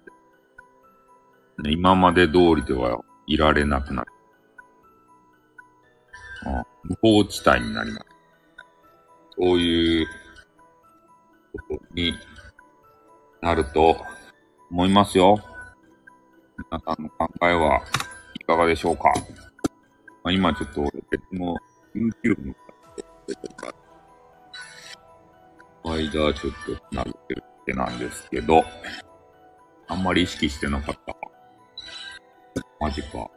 [1.57, 1.63] る。
[1.63, 4.11] ね、今まで通りではいられなくなる。
[6.47, 8.05] うん無法地帯になります。
[9.37, 10.07] そういう
[11.67, 12.13] ことに
[13.45, 13.95] なると
[14.71, 15.37] 思いますよ。
[16.71, 17.83] 皆さんの考えは
[18.41, 19.13] いかがでしょうか、
[20.23, 20.81] まあ、今ちょっと
[21.11, 21.55] 別の
[21.93, 22.55] YouTube の
[25.83, 26.53] 間ちょっ
[26.89, 28.63] となってるってなんですけど、
[29.89, 31.15] あんまり意識してなかった。
[32.79, 33.29] マジか。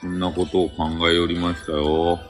[0.00, 2.20] そんなことを考えおりましたよ。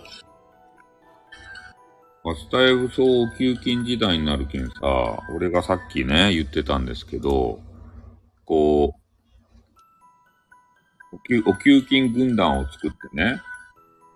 [2.33, 4.81] スタイフ総給金時代になるけんさ、
[5.37, 7.61] 俺がさっきね、言ってたんですけど、
[8.47, 8.95] こ
[11.13, 13.43] う、お給お給金軍団を作ってね、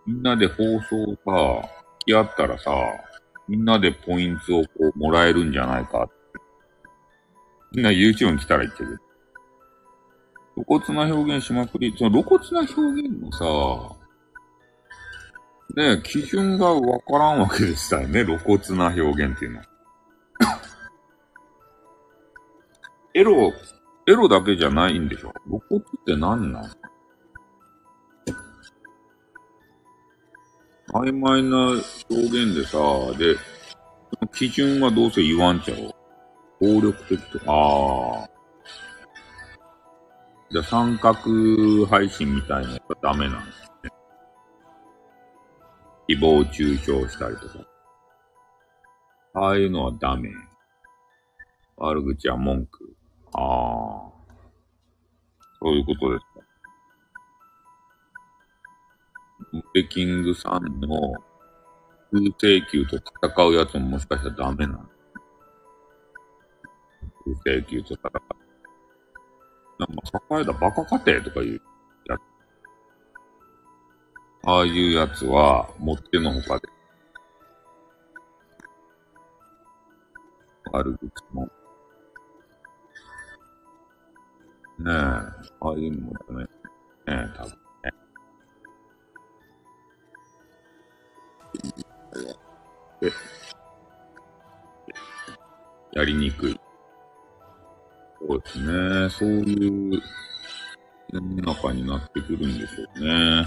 [0.06, 1.18] みんなで放送を
[1.62, 1.68] さ、
[2.00, 2.70] 付き合ったらさ、
[3.46, 6.14] みんなでポイントをこうもらえるんじゃないかって。
[7.72, 8.98] みんな YouTube に来たら言ってる。
[10.54, 13.97] 露骨な表現しまくり、その露骨な表現のさ、
[15.76, 19.64] ね基準がわからんわけでしたよね、露骨な表現っていうのは。
[23.14, 23.52] エロ、
[24.06, 26.70] エロだけじゃないんでしょ露骨って何なん？
[30.94, 32.78] 曖昧な表現でさ、
[33.18, 33.36] で、
[34.32, 35.94] 基準はどうせ言わんちゃう。
[36.60, 38.30] 暴力的とか、ああ。
[40.50, 43.67] じゃ三角配信みたいなやつはダメなんです。
[46.08, 47.66] 誹謗中傷したりとか。
[49.34, 50.30] ああいうのはダメ。
[51.76, 52.96] 悪口は文句。
[53.34, 54.12] ああ。
[55.60, 56.40] そういうことですか。
[59.52, 60.88] ムペキングさんの
[62.10, 64.78] 空請求と戦うやつももしかしたらダメなの？
[67.44, 68.12] 空請求と戦う。
[69.78, 71.62] なんか、栄えたバカ家庭とかいう。
[74.44, 76.68] ああいうやつは、もってのほかで。
[80.72, 81.42] 悪口も。
[84.78, 85.24] ねえ、あ
[85.60, 86.44] あいうのもダメ。
[86.44, 86.48] ね
[87.08, 87.92] え、多分ね。
[95.92, 96.60] やりにくい。
[98.20, 99.10] そうですね。
[99.10, 100.02] そういう
[101.12, 103.46] 世の中になってくるんでしょうね。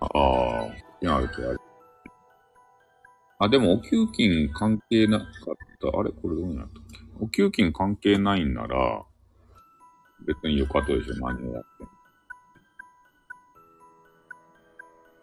[0.00, 1.60] ああ、あるとある。
[3.40, 5.28] あ、でもお給金関係なかっ
[5.80, 5.98] た。
[5.98, 6.10] あれ？
[6.10, 6.98] これどうなったっけ？
[7.20, 9.04] お給金関係ないんなら、
[10.26, 11.90] 別によかったでしょ、何をやっても。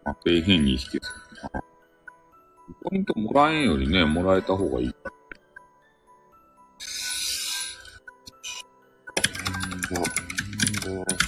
[0.05, 1.61] まあ、底辺に意識する。
[2.83, 5.11] ポイントもらえんよりね、もらえた方がいいから。
[9.85, 11.24] が、んだし、う、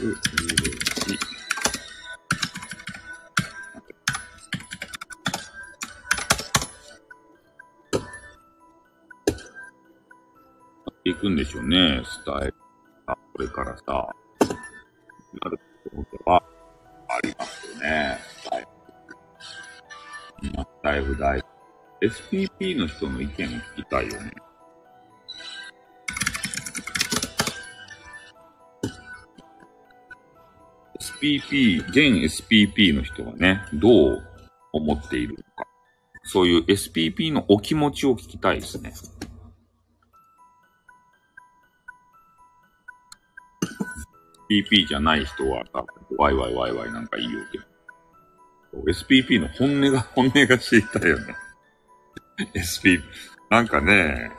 [0.00, 1.18] うれし。
[11.04, 12.54] いくんでしょうね、スタイル。
[13.06, 14.08] あ、これからさ、
[15.42, 15.58] なる
[15.90, 16.42] ことは
[17.08, 18.68] ありますよね、スタイル。
[20.42, 21.42] 今、スタイル大
[22.02, 24.32] SPP の人の意見を聞きたいよね。
[31.20, 34.22] SPP、現 SPP の人がね、どう
[34.72, 35.68] 思っているのか。
[36.24, 38.92] そういう SPP のお気持ちを聞きたいですね。
[44.50, 45.88] SPP じゃない人は多分、
[46.18, 47.64] ワイワイワイワイなんか言いようけど。
[48.86, 51.34] SPP の本音が、本音が知りたいよね。
[52.54, 53.02] SPP。
[53.50, 54.30] なんかね、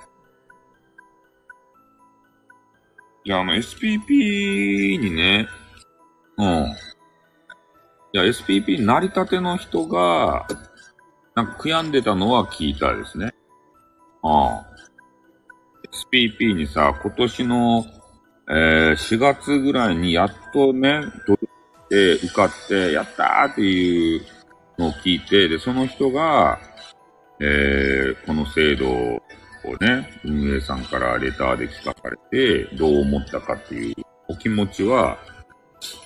[3.25, 5.47] いや、あの、SPP にね、
[6.39, 6.45] うん。
[8.13, 10.47] いや、SPP 成り立ての人が、
[11.35, 13.33] なんか悔やんでたのは聞いたですね。
[14.23, 14.69] うん。
[16.11, 17.85] SPP にさ、今年の、
[18.49, 21.39] えー、4月ぐらいにやっとね、取
[21.83, 24.21] って受かって、やったーっていう
[24.77, 26.57] のを聞いて、で、その人が、
[27.41, 29.21] えー、この制度を
[29.81, 33.95] ね、運営さんからレターで聞かされて、どう思ったかっていう
[34.29, 35.17] お気持ちは、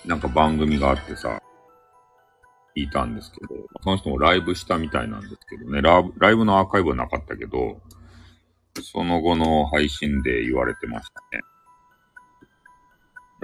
[0.06, 1.42] なんか番組があってさ、
[2.76, 7.82] 聞いたんですけど、その人もライブしたみたいなんですけどね、ラライブのアーカイブはなかったけど、
[8.82, 11.44] その後の配信で言われてましたね。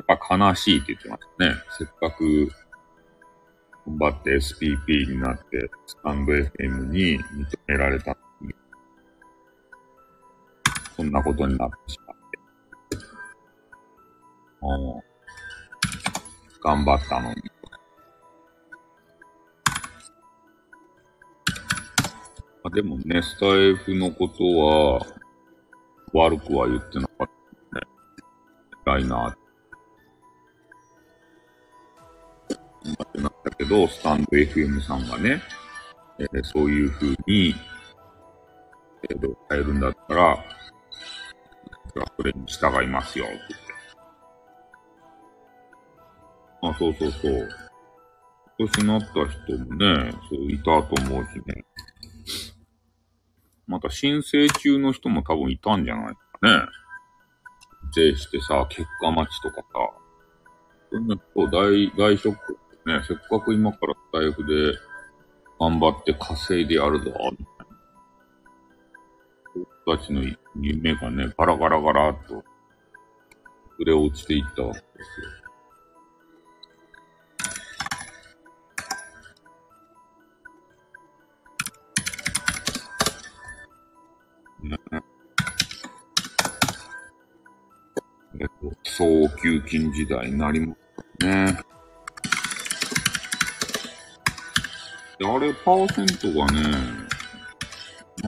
[0.08, 1.56] やっぱ悲しいって言ってましたね。
[1.78, 2.50] せっかく
[3.86, 7.24] 頑張って SPP になって、スタンド FM に認
[7.68, 8.12] められた
[8.42, 8.54] のに、
[10.96, 12.18] そんなことになってしまっ
[12.90, 13.06] て。
[14.62, 15.09] もう、
[16.64, 17.36] 頑張ったのに。
[22.64, 25.06] あでもね、スタイフのことは、
[26.14, 27.30] 悪くは言ってなかっ
[27.74, 27.88] たね。
[28.86, 29.36] 偉いな
[33.04, 35.42] ってなったけど、スタンド FM さんがね、
[36.20, 37.56] えー、そういう風に、
[39.10, 40.46] えー、変えるんだったら、
[42.18, 43.69] それに従いますよ、って言って。
[46.62, 47.50] あ、そうそうそう。
[48.58, 51.66] 今年なった人もね、そういたと思うしね。
[53.68, 56.66] また申請中の人も多分いたんじゃないかね。
[57.94, 59.66] 税してさ、結果待ちとかさ。
[60.92, 64.78] そんなと大、大ショックね、せっかく今からスタイフで
[65.60, 67.38] 頑張って稼いでやるぞ、みたいな。
[69.86, 70.24] 僕たちの
[70.60, 72.44] 夢がね、ガラガラガラっと、
[73.72, 75.39] 触れ落ちていったわけですよ。
[84.62, 84.66] え
[88.46, 90.76] っと、早急金時代になりま
[91.20, 91.58] すね。
[95.18, 96.62] で、あれ、パーセントがね、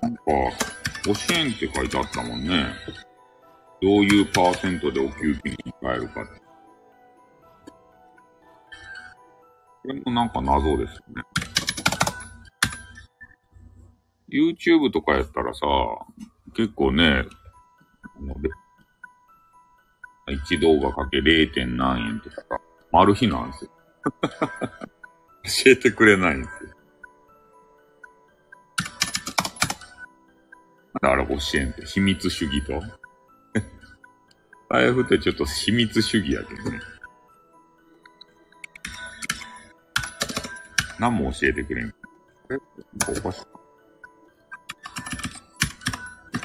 [0.02, 0.22] なんか、
[1.06, 2.68] 5支援って書いてあったもんね。
[3.82, 6.32] どういうパーセントでお給金に変えるかって。
[9.84, 11.24] これもなんか謎ですよね。
[14.32, 15.66] YouTube とかやったらさ、
[16.56, 17.26] 結構ね、
[20.28, 21.76] 1動画かけ 0.
[21.76, 22.62] 何円とかさ、
[22.92, 23.72] マル秘なんですよ。
[25.44, 26.70] 教えてくれないんですよ。
[31.02, 32.82] だから教えんって、秘密主義と。
[34.70, 36.80] 財布ってちょっと秘密主義やけどね。
[40.98, 41.88] 何も教えてくれん。
[41.88, 41.94] え
[43.18, 43.51] おかしい。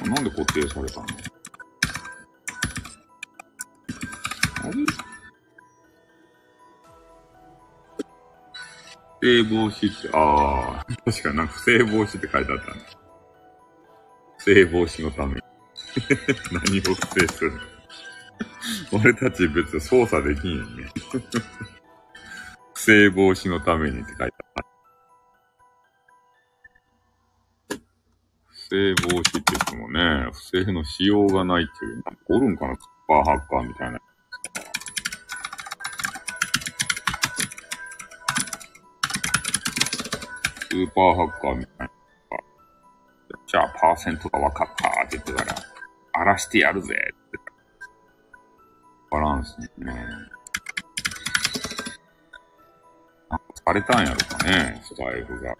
[0.09, 1.05] なんで固定されたの？
[4.63, 4.85] あれ？
[9.19, 10.15] 不正防止って、あ
[10.79, 12.85] あ、確かなんか、不正防止って書いてあったんだ。
[14.39, 15.41] 正防止のために。
[16.51, 17.59] 何を不正するの？
[18.93, 20.89] 俺たち別に操作できんよね。
[22.73, 24.76] 不正防止のためにって書いてあった。
[28.69, 34.01] 正防止って言ってもね、不正のしようがないっていう、なんかおるんかなスーパーハッカーみたいな。
[40.69, 41.89] スーパーハッカーみたいな。
[43.47, 45.55] じゃあ、パーセントが分かったって言ってから、
[46.11, 47.37] 荒らしてやるぜって
[49.09, 49.67] バランスね。
[53.29, 55.55] なんかされたんやろかね、スタイルが。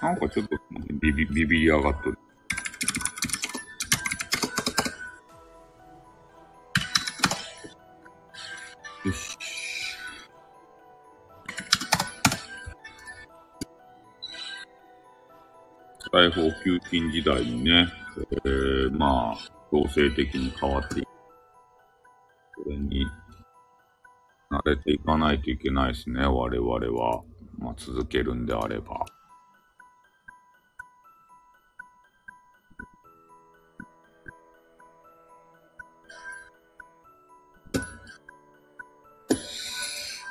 [0.00, 0.56] なんかちょっと
[1.00, 2.18] ビビビビり上がっとる。
[9.04, 9.36] よし。
[16.12, 17.88] 財宝給金時代にね、
[18.44, 19.36] えー、まあ、
[19.70, 21.08] 強制的に変わっていく。
[22.64, 23.04] それに、
[24.50, 27.22] 慣れていかないといけないですね、我々は。
[27.58, 29.04] まあ、続けるんであれば。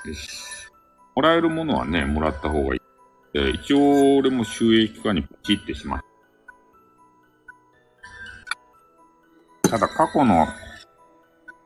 [0.07, 0.29] よし。
[1.15, 2.81] もらえるものはね、もらった方がいい。
[3.33, 6.01] えー、一応、俺も収益化にポチってしまっ
[9.63, 9.69] た。
[9.71, 10.47] ただ、過去の、あ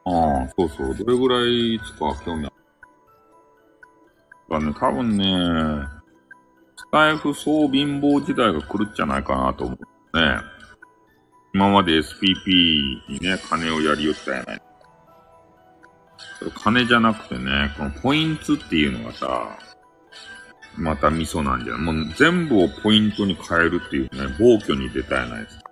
[0.06, 2.56] あ、そうそう、どれぐらいつか興味ある。
[4.50, 5.88] だね、多分ね、
[6.78, 9.78] スタイフ総貧乏時代が来るんじゃないかなと思
[10.14, 10.38] うね。
[11.54, 14.71] 今まで SPP にね、金をやりよったやない。
[16.56, 19.58] 金じゃなくてね、このポイントっていうのがさ、
[20.78, 25.64] また味噌なんじゃないもう全部をポイントに変えるっていうね、暴挙に出たやないですか。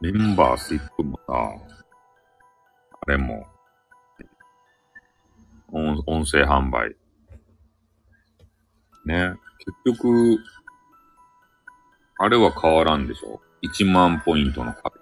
[0.00, 1.32] メンバーシップもさ、
[3.02, 3.46] あれも、
[5.72, 6.96] 音音声販売。
[9.04, 9.34] ね。
[9.84, 10.38] 結局、
[12.18, 14.99] あれは変わらんでしょ ?1 万ポイントの壁。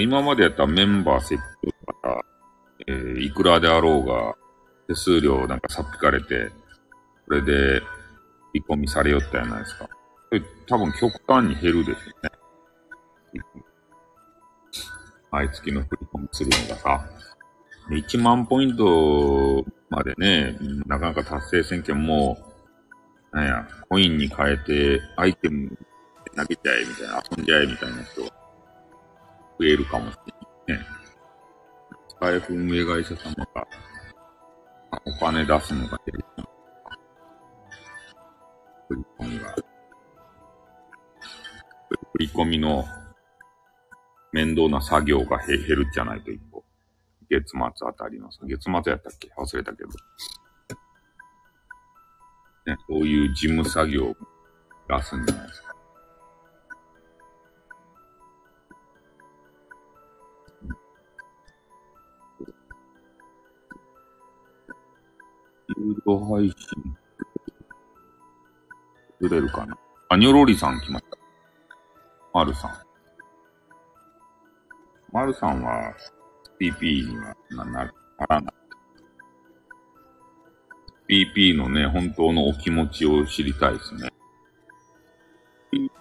[0.00, 2.24] 今までやったメンバーシップとか、
[2.86, 4.34] えー、いくらであろうが、
[4.88, 6.50] 手数料なんかさっぴかれて、
[7.26, 7.82] これで、
[8.52, 9.88] 見込みされよったやないですか。
[10.66, 13.42] 多分極端に減るでしょうね。
[15.30, 17.04] 毎月の振り込みするのがさ。
[17.90, 20.56] 1万ポイントまでね、
[20.86, 22.38] なかなか達成せんけんも、
[23.32, 25.76] なんや、コインに変えて、アイテム
[26.36, 28.43] 投げちゃえみたいな、遊んじゃえみたいな人
[29.58, 30.18] 増えるかもし
[30.66, 30.86] れないね。
[32.08, 33.66] スタイフ運営会社様が
[35.04, 36.24] お金出すのが減る。
[38.88, 39.54] 振り込みが。
[42.12, 42.84] 振り込みの
[44.32, 46.64] 面倒な作業が減るじゃないと一歩。
[47.30, 49.32] 月末あたりのさ、月末やったっけ？
[49.36, 49.88] 忘れたけど。
[52.66, 54.14] ね、そういう事務作業
[54.88, 55.63] 出すんじゃないですか。
[65.68, 66.56] 有料配信。
[69.20, 69.76] 売れるかな？
[70.10, 71.18] あ、ニョロリさん来ました。
[72.32, 72.72] マルさん。
[75.12, 75.94] マルさんは、
[76.60, 77.92] PP にはな、な、な
[78.28, 78.52] らな
[81.08, 81.24] い。
[81.34, 84.10] PP のね、本当のお気持ちを知りたいですね。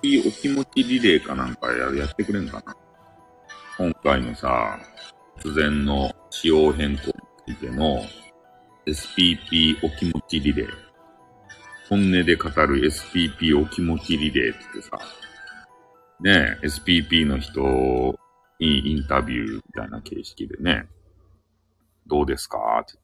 [0.02, 2.76] PP お気持ちリレーかなんかややってくれんかな？
[3.78, 4.80] 今回のさ、
[5.40, 7.08] 突然の仕様変更
[7.48, 8.02] についての
[8.86, 10.68] SPP お気持ちリレー。
[11.90, 15.00] 本音で語る SPP お気持ちリレーってさ、
[16.20, 17.62] ねえ、SPP の人
[18.60, 20.88] にインタビューみたいな形式でね、
[22.08, 22.98] どうですかって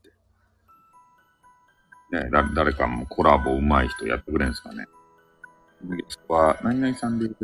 [2.11, 2.25] 言って。
[2.25, 4.85] ねえ、だ、誰かもコラボ上手い人やってくれんすかね。
[5.83, 7.35] ゲストは、何々さんで、ね、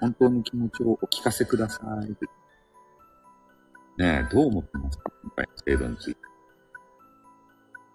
[0.00, 2.39] 本当の気持ちをお聞かせください。
[4.00, 5.12] ねえ、どう思ってますか？
[5.22, 6.20] 今回の制度について。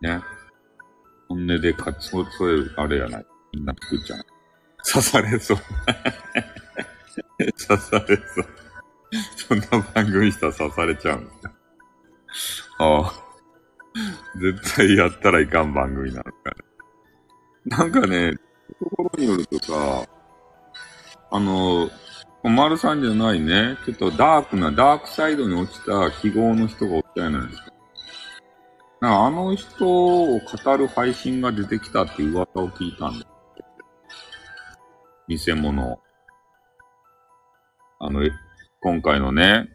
[0.02, 0.22] ね。
[1.28, 3.26] 本音で勝ち、そうそういう、あれやない。
[3.54, 4.20] みんな作っちゃう。
[4.88, 5.58] 刺されそう。
[7.68, 8.46] 刺されそう。
[9.36, 11.52] そんな番組したら刺されちゃうんですか。
[12.78, 13.12] ああ。
[14.40, 16.36] 絶対やったらいかん番組なのかね。
[17.66, 18.36] なんかね、
[18.80, 20.08] ところによるとさ、
[21.32, 21.90] あの、
[22.50, 27.72] 丸さんじゃないね、ちょっとダークな、ダークサイドに落ちた記号の人がおったやないですか。
[29.02, 33.26] なあの人を語る配信が出てきたって噂を聞いたんだ。
[35.28, 36.00] 偽物。
[38.00, 38.22] あの、
[38.82, 39.70] 今回のね、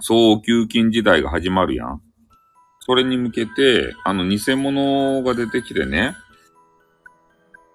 [0.00, 2.02] 総給金時代が始まるやん。
[2.80, 6.14] それに向けて、あの偽物が出てきてね、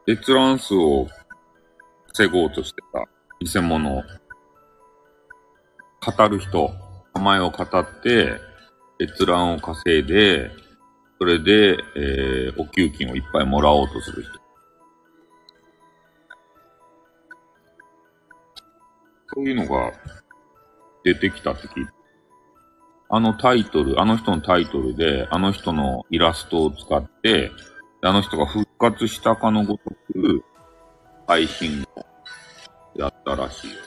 [0.07, 1.07] 閲覧数を
[2.13, 3.12] 防ごうとしてた。
[3.43, 4.03] 偽物を。
[6.05, 6.71] 語る人。
[7.13, 8.39] 名前を語って、
[8.99, 10.49] 閲覧を稼いで、
[11.19, 14.31] それで、えー、お給金をいっぱいもらおうとする人。
[19.35, 19.91] そういうのが
[21.03, 21.91] 出てきたって聞いて。
[23.09, 27.51] あのタイトル、あの人のタイトルで、あの人のイラストを使って、
[28.01, 30.43] あの人が復活したかのごとく、
[31.27, 32.12] 配信を
[32.95, 33.77] やったらしいよ。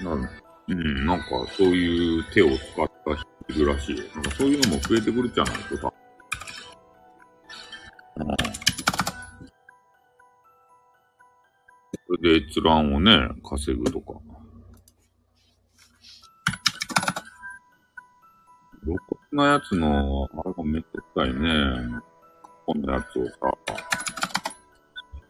[0.00, 0.28] なん
[0.68, 1.24] うん、なんか
[1.56, 4.04] そういう手を使った人いるらしいよ。
[4.14, 5.94] なんかそういうのも増えてくるじゃないとか。
[8.16, 8.26] うん。
[12.06, 14.20] それで閲覧をね、稼ぐとか。
[18.84, 18.96] 露
[19.30, 22.02] 骨なやつの、あれがめっちゃくさいね。
[22.66, 23.91] このやつをさ、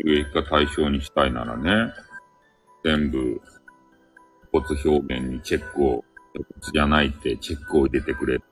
[0.05, 1.93] 益化対象にしたいならね、
[2.85, 3.41] 全部、
[4.53, 8.45] 骨表現にチェックを、骨じゃないってチェックを入れてくれって。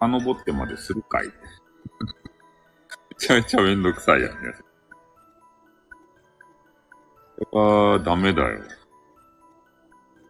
[0.00, 1.32] 遡ってまでするかい め
[3.16, 4.54] ちゃめちゃめんどくさいやんね。
[7.38, 8.62] それはダメだよ。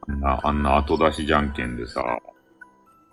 [0.09, 2.03] あんな、あんな後出しじゃんけんでさ、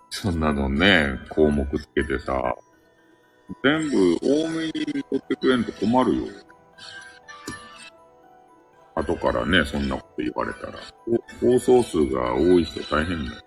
[0.09, 2.55] そんなのね、項目つけてさ、
[3.63, 6.23] 全部多めに取ってくれんと困るよ。
[8.95, 10.73] 後からね、そんなこと言われたら。
[11.41, 13.41] 放送数が多い人大変だよ。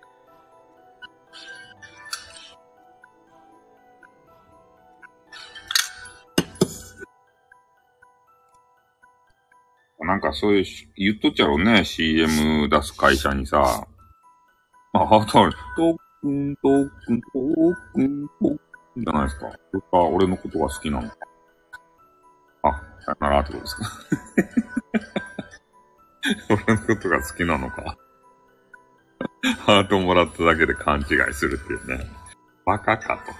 [9.99, 13.85] なんかそういう、言っとっちゃろうね、CM 出す会社にさ。
[14.93, 15.51] あ、あと、トー
[16.21, 18.57] クン、トークン、トークン、トー
[18.93, 19.51] クンじゃないですか。
[19.71, 21.15] それか、俺のことが好きなのか。
[22.63, 22.71] あ、
[23.05, 23.83] さよならってことですか。
[26.49, 27.97] 俺のことが好きなのか。
[29.65, 32.05] ハートもらっただけで勘違いするっていうね。
[32.65, 33.31] バカかと。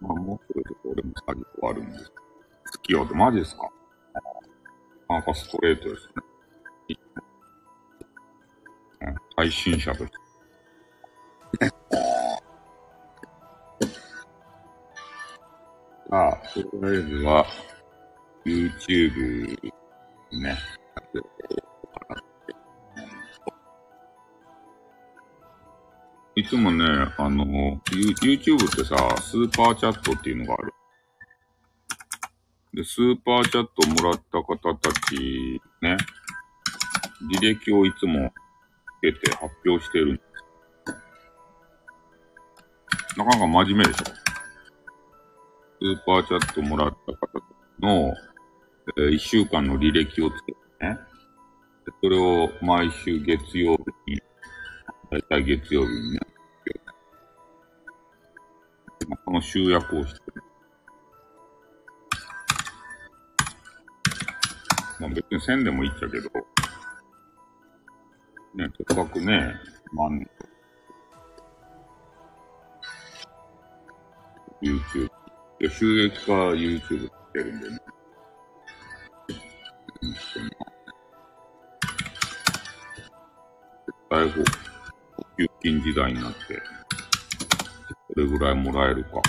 [0.00, 2.10] まあ、もうそれと俺も詐欺終わるんです。
[2.10, 3.68] 好きよってマジですか？
[5.08, 6.14] なんかストレートですね。
[9.36, 10.10] 配信者とし
[11.58, 11.79] て。
[16.54, 17.46] とりあえずは、
[18.44, 19.56] YouTube
[20.32, 20.58] ね。
[26.34, 26.84] いつもね、
[27.18, 30.72] あの、YouTube ってさ、スーパーチャットっていうのがある。
[32.74, 35.96] で、スーパーチャットもらった方たち、ね、
[37.32, 38.32] 履歴をいつも
[38.98, 40.30] つけて発表してるんです。
[43.18, 44.29] なかなか真面目でしょ
[45.80, 47.42] スーパーチャットもらった方
[47.80, 48.14] の、
[48.98, 50.98] えー、1週間の履歴をつけてね。
[52.02, 54.20] それを毎週月曜日に、
[55.10, 56.20] だいたい月曜日にね、
[59.08, 60.42] まあ、この集約をしてる。
[65.00, 66.28] まあ別にせんでもいいっちゃけど、
[68.54, 69.54] ね、せっかくね、
[69.94, 70.28] 万年
[74.62, 75.19] YouTube
[75.60, 77.78] で収益化 YouTube ってるんでね。
[80.00, 80.18] 絶
[84.08, 84.44] 対こう、
[85.36, 86.38] 給金時代になって、
[88.08, 89.20] これぐらいもらえるか。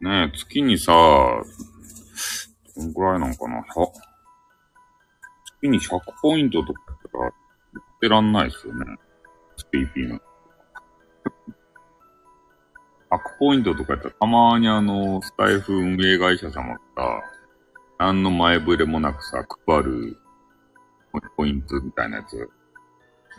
[0.00, 0.92] ねえ、月にさ、
[2.74, 3.62] どんぐらいなんかな、
[5.60, 6.80] 月に100ポイントとか
[7.22, 7.32] やっ
[8.00, 8.86] てらんないですよね。
[9.58, 10.31] スピーピー
[13.12, 13.18] の。
[13.18, 17.22] 100ポイントとかやったら、たまにあの、スタイフ運営会社様が、
[17.98, 20.16] 何の前触れもなくさ、配る、
[21.36, 22.48] ポイントみたいなやつ。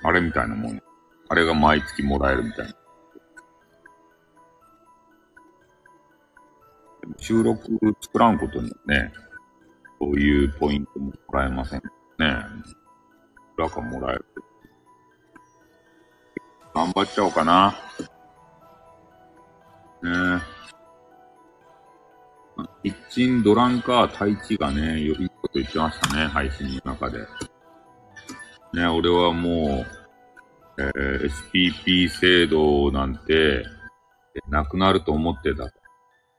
[0.03, 0.81] あれみたいなもん。
[1.29, 2.73] あれが毎月もらえるみたいな。
[7.17, 7.61] 収録
[8.01, 9.11] 作らんことにね、
[9.99, 11.85] そういうポイントももらえませんね。
[12.19, 14.25] いくらかもらえる。
[16.73, 17.75] 頑張っちゃおうかな。
[20.03, 20.41] ね。
[22.83, 27.19] キッチンドランカー太一がね、よいこと言ってましたね、配信の中で。
[28.73, 29.85] ね、俺はも
[30.77, 33.65] う、えー、SPP 制度なんて、
[34.49, 35.71] なくなると思ってた。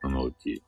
[0.02, 0.62] そのうち。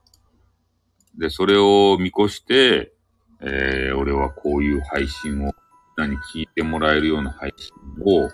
[1.18, 2.94] で、それを見越して、
[3.40, 5.52] えー、俺はこういう配信を、
[5.96, 7.72] 何聞いてもらえるような配信
[8.04, 8.30] を、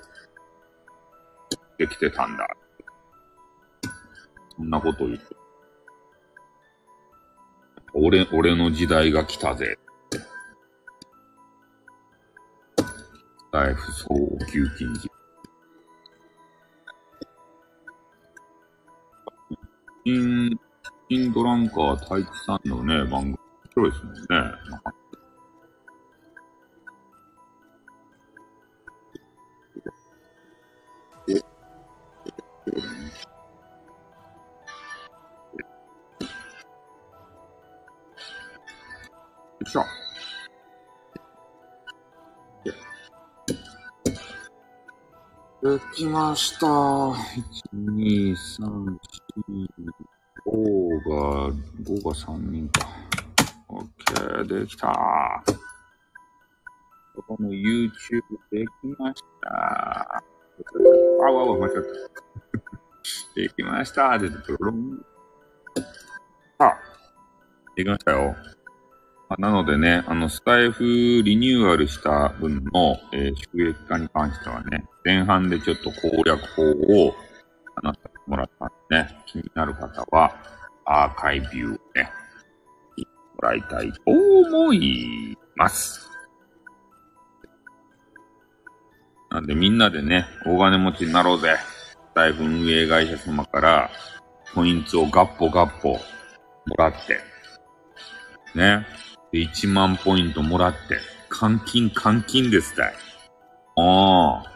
[1.79, 2.47] できてたんだ。
[4.63, 5.25] そんなこと言って。
[7.95, 9.77] 俺、俺の時代が来たぜ。
[13.53, 14.09] ライフ総
[14.53, 15.11] 給金時。
[20.05, 20.51] イン、
[21.09, 23.39] インドランカー太一さんのね、番組面
[23.71, 24.23] 白いですもんね。
[39.73, 39.85] よいしょ。
[45.63, 46.67] できました。
[46.67, 47.15] 1、
[47.73, 48.99] 2、3、
[49.47, 49.69] 4、
[50.47, 51.51] 5が、
[51.85, 52.89] 5が3人か。
[53.69, 55.43] OK、できた。
[57.27, 57.91] この YouTube
[58.51, 58.69] でき
[58.99, 60.23] ました。
[61.21, 61.81] あわわ、間違った。
[63.35, 64.19] できました。
[64.19, 65.05] で、プロン。
[66.59, 66.79] さあ、
[67.77, 68.35] できましたよ。
[69.39, 77.15] なのでね、あの、スタイフリニューアルした分の、えー収益化に関してはね、前半でちょっと攻略法を
[77.77, 80.35] 話してもらったんでね、気になる方は、
[80.85, 82.11] アーカイビューをね、
[82.99, 86.09] 聞いてもらいたいと思います。
[89.31, 91.57] なんでみんなでね、大金持ちになろうぜ。
[91.57, 93.91] スタイフ運営会社様から、
[94.55, 95.99] ポイントをガッポガッポも
[96.77, 97.19] らって、
[98.55, 98.87] ね。
[99.33, 100.99] で、1万ポイントもらって、
[101.31, 102.95] 換金換金ですたい。
[103.77, 104.53] ああ。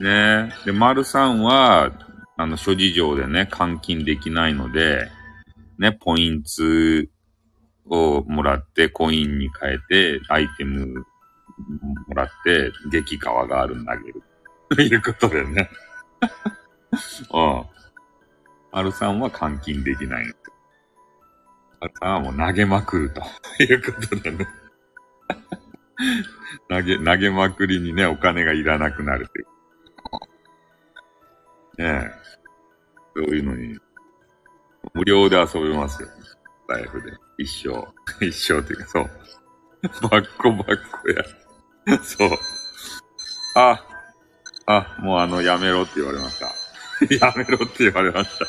[0.00, 1.92] ねで、丸さんは、
[2.36, 5.10] あの、諸事情でね、換金できないので、
[5.78, 6.50] ね、ポイント
[7.88, 11.04] をもらって、コインに変えて、アイテムも
[12.14, 14.22] らって、激川があるん投げる。
[14.70, 15.70] ということでね。
[17.32, 17.64] うん。
[18.70, 20.24] 丸さんは換金できない。
[21.80, 23.22] 丸さんはもう投げまくると
[23.62, 24.46] いうことでね。
[26.68, 29.46] 投げ、投げまくりにね、お金がいらなくなるという。
[31.78, 32.28] ねえ。
[33.16, 33.78] そういうのに、
[34.94, 36.08] 無料で遊べますよ。
[36.68, 37.12] ライフで。
[37.38, 37.88] 一生。
[38.24, 39.10] 一生っていうか、そう。
[40.08, 41.24] バッコバッコや。
[42.02, 42.30] そう。
[43.54, 43.84] あ、
[44.66, 46.46] あ、もうあの、やめろって言われました。
[47.26, 48.46] やめろって言われました。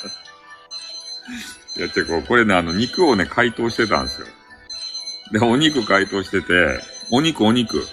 [1.79, 4.27] いや、てか、これね、あの、肉をね、解凍してたんですよ。
[5.31, 7.85] で、お肉解凍してて、お肉、お肉。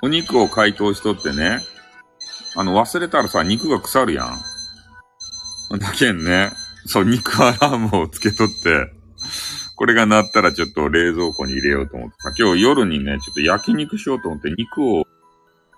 [0.00, 1.58] お肉を解凍しとってね、
[2.54, 5.78] あの、忘れたらさ、肉が腐るやん。
[5.80, 6.52] だけんね、
[6.86, 8.92] そう、肉アラームをつけとって、
[9.74, 15.04] これが鳴ったらちょっと冷蔵庫に入れようと思ってさ、今日夜にね、ちょっと焼肉しようと思って肉を、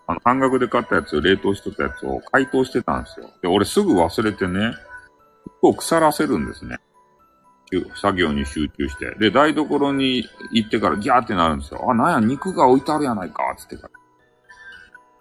[0.07, 3.31] あの、半額で買ったやつ冷凍しとったやつを解凍してたんですよ。
[3.41, 4.75] で、俺すぐ忘れてね、
[5.63, 6.79] を腐らせるんですね。
[7.95, 9.15] 作業に集中して。
[9.19, 11.91] で、台所に行ってからギャーってなるんですよ。
[11.91, 13.89] あ、なんや、肉が置いてあるやないか、つってか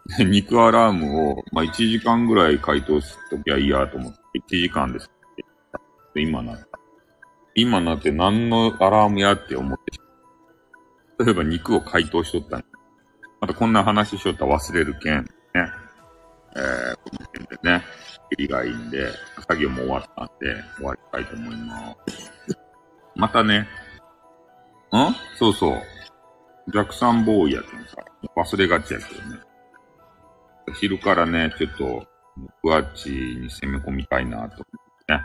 [0.08, 0.18] ら。
[0.18, 4.20] で、肉アラームを、まあ、1時間ぐらい解凍しときゃいいやと思って、
[4.58, 5.10] 1時間です
[6.14, 6.68] で、今なった。
[7.56, 11.24] 今なって何のアラームやって思って。
[11.24, 12.66] 例えば肉を解凍しとったん
[13.40, 15.28] またこんな話しとったら忘れるけん、ね。
[16.56, 17.84] えー、この辺でね、
[18.36, 19.12] りがいいんで、
[19.48, 22.32] 作業も終わったんで、終わりたいと思います。
[23.16, 23.68] またね、ん？
[25.38, 25.82] そうそう。
[26.74, 27.98] 逆算ボーイやけんさ、
[28.36, 29.40] 忘れがちやけどね。
[30.80, 32.08] 昼からね、ちょっと、
[32.62, 34.58] ふわっちに攻め込みたいなと思っ
[35.06, 35.22] てね。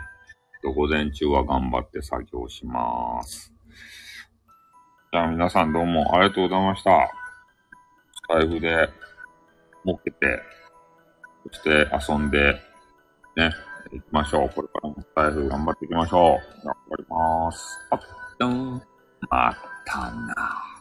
[0.75, 3.53] 午前中は頑張って作業します。
[5.13, 7.09] じゃあ皆さんどうもありがとうございました。
[8.11, 8.89] スタイフで、
[9.85, 10.41] 儲けて、
[11.49, 12.61] そして遊んで、
[13.37, 13.53] ね、
[13.93, 14.49] 行きましょう。
[14.49, 16.65] これからもスタイフ頑張っていきましょう。
[16.65, 17.79] 頑張ります。
[17.91, 17.99] あっ、
[18.39, 18.81] どん。
[19.29, 20.76] またな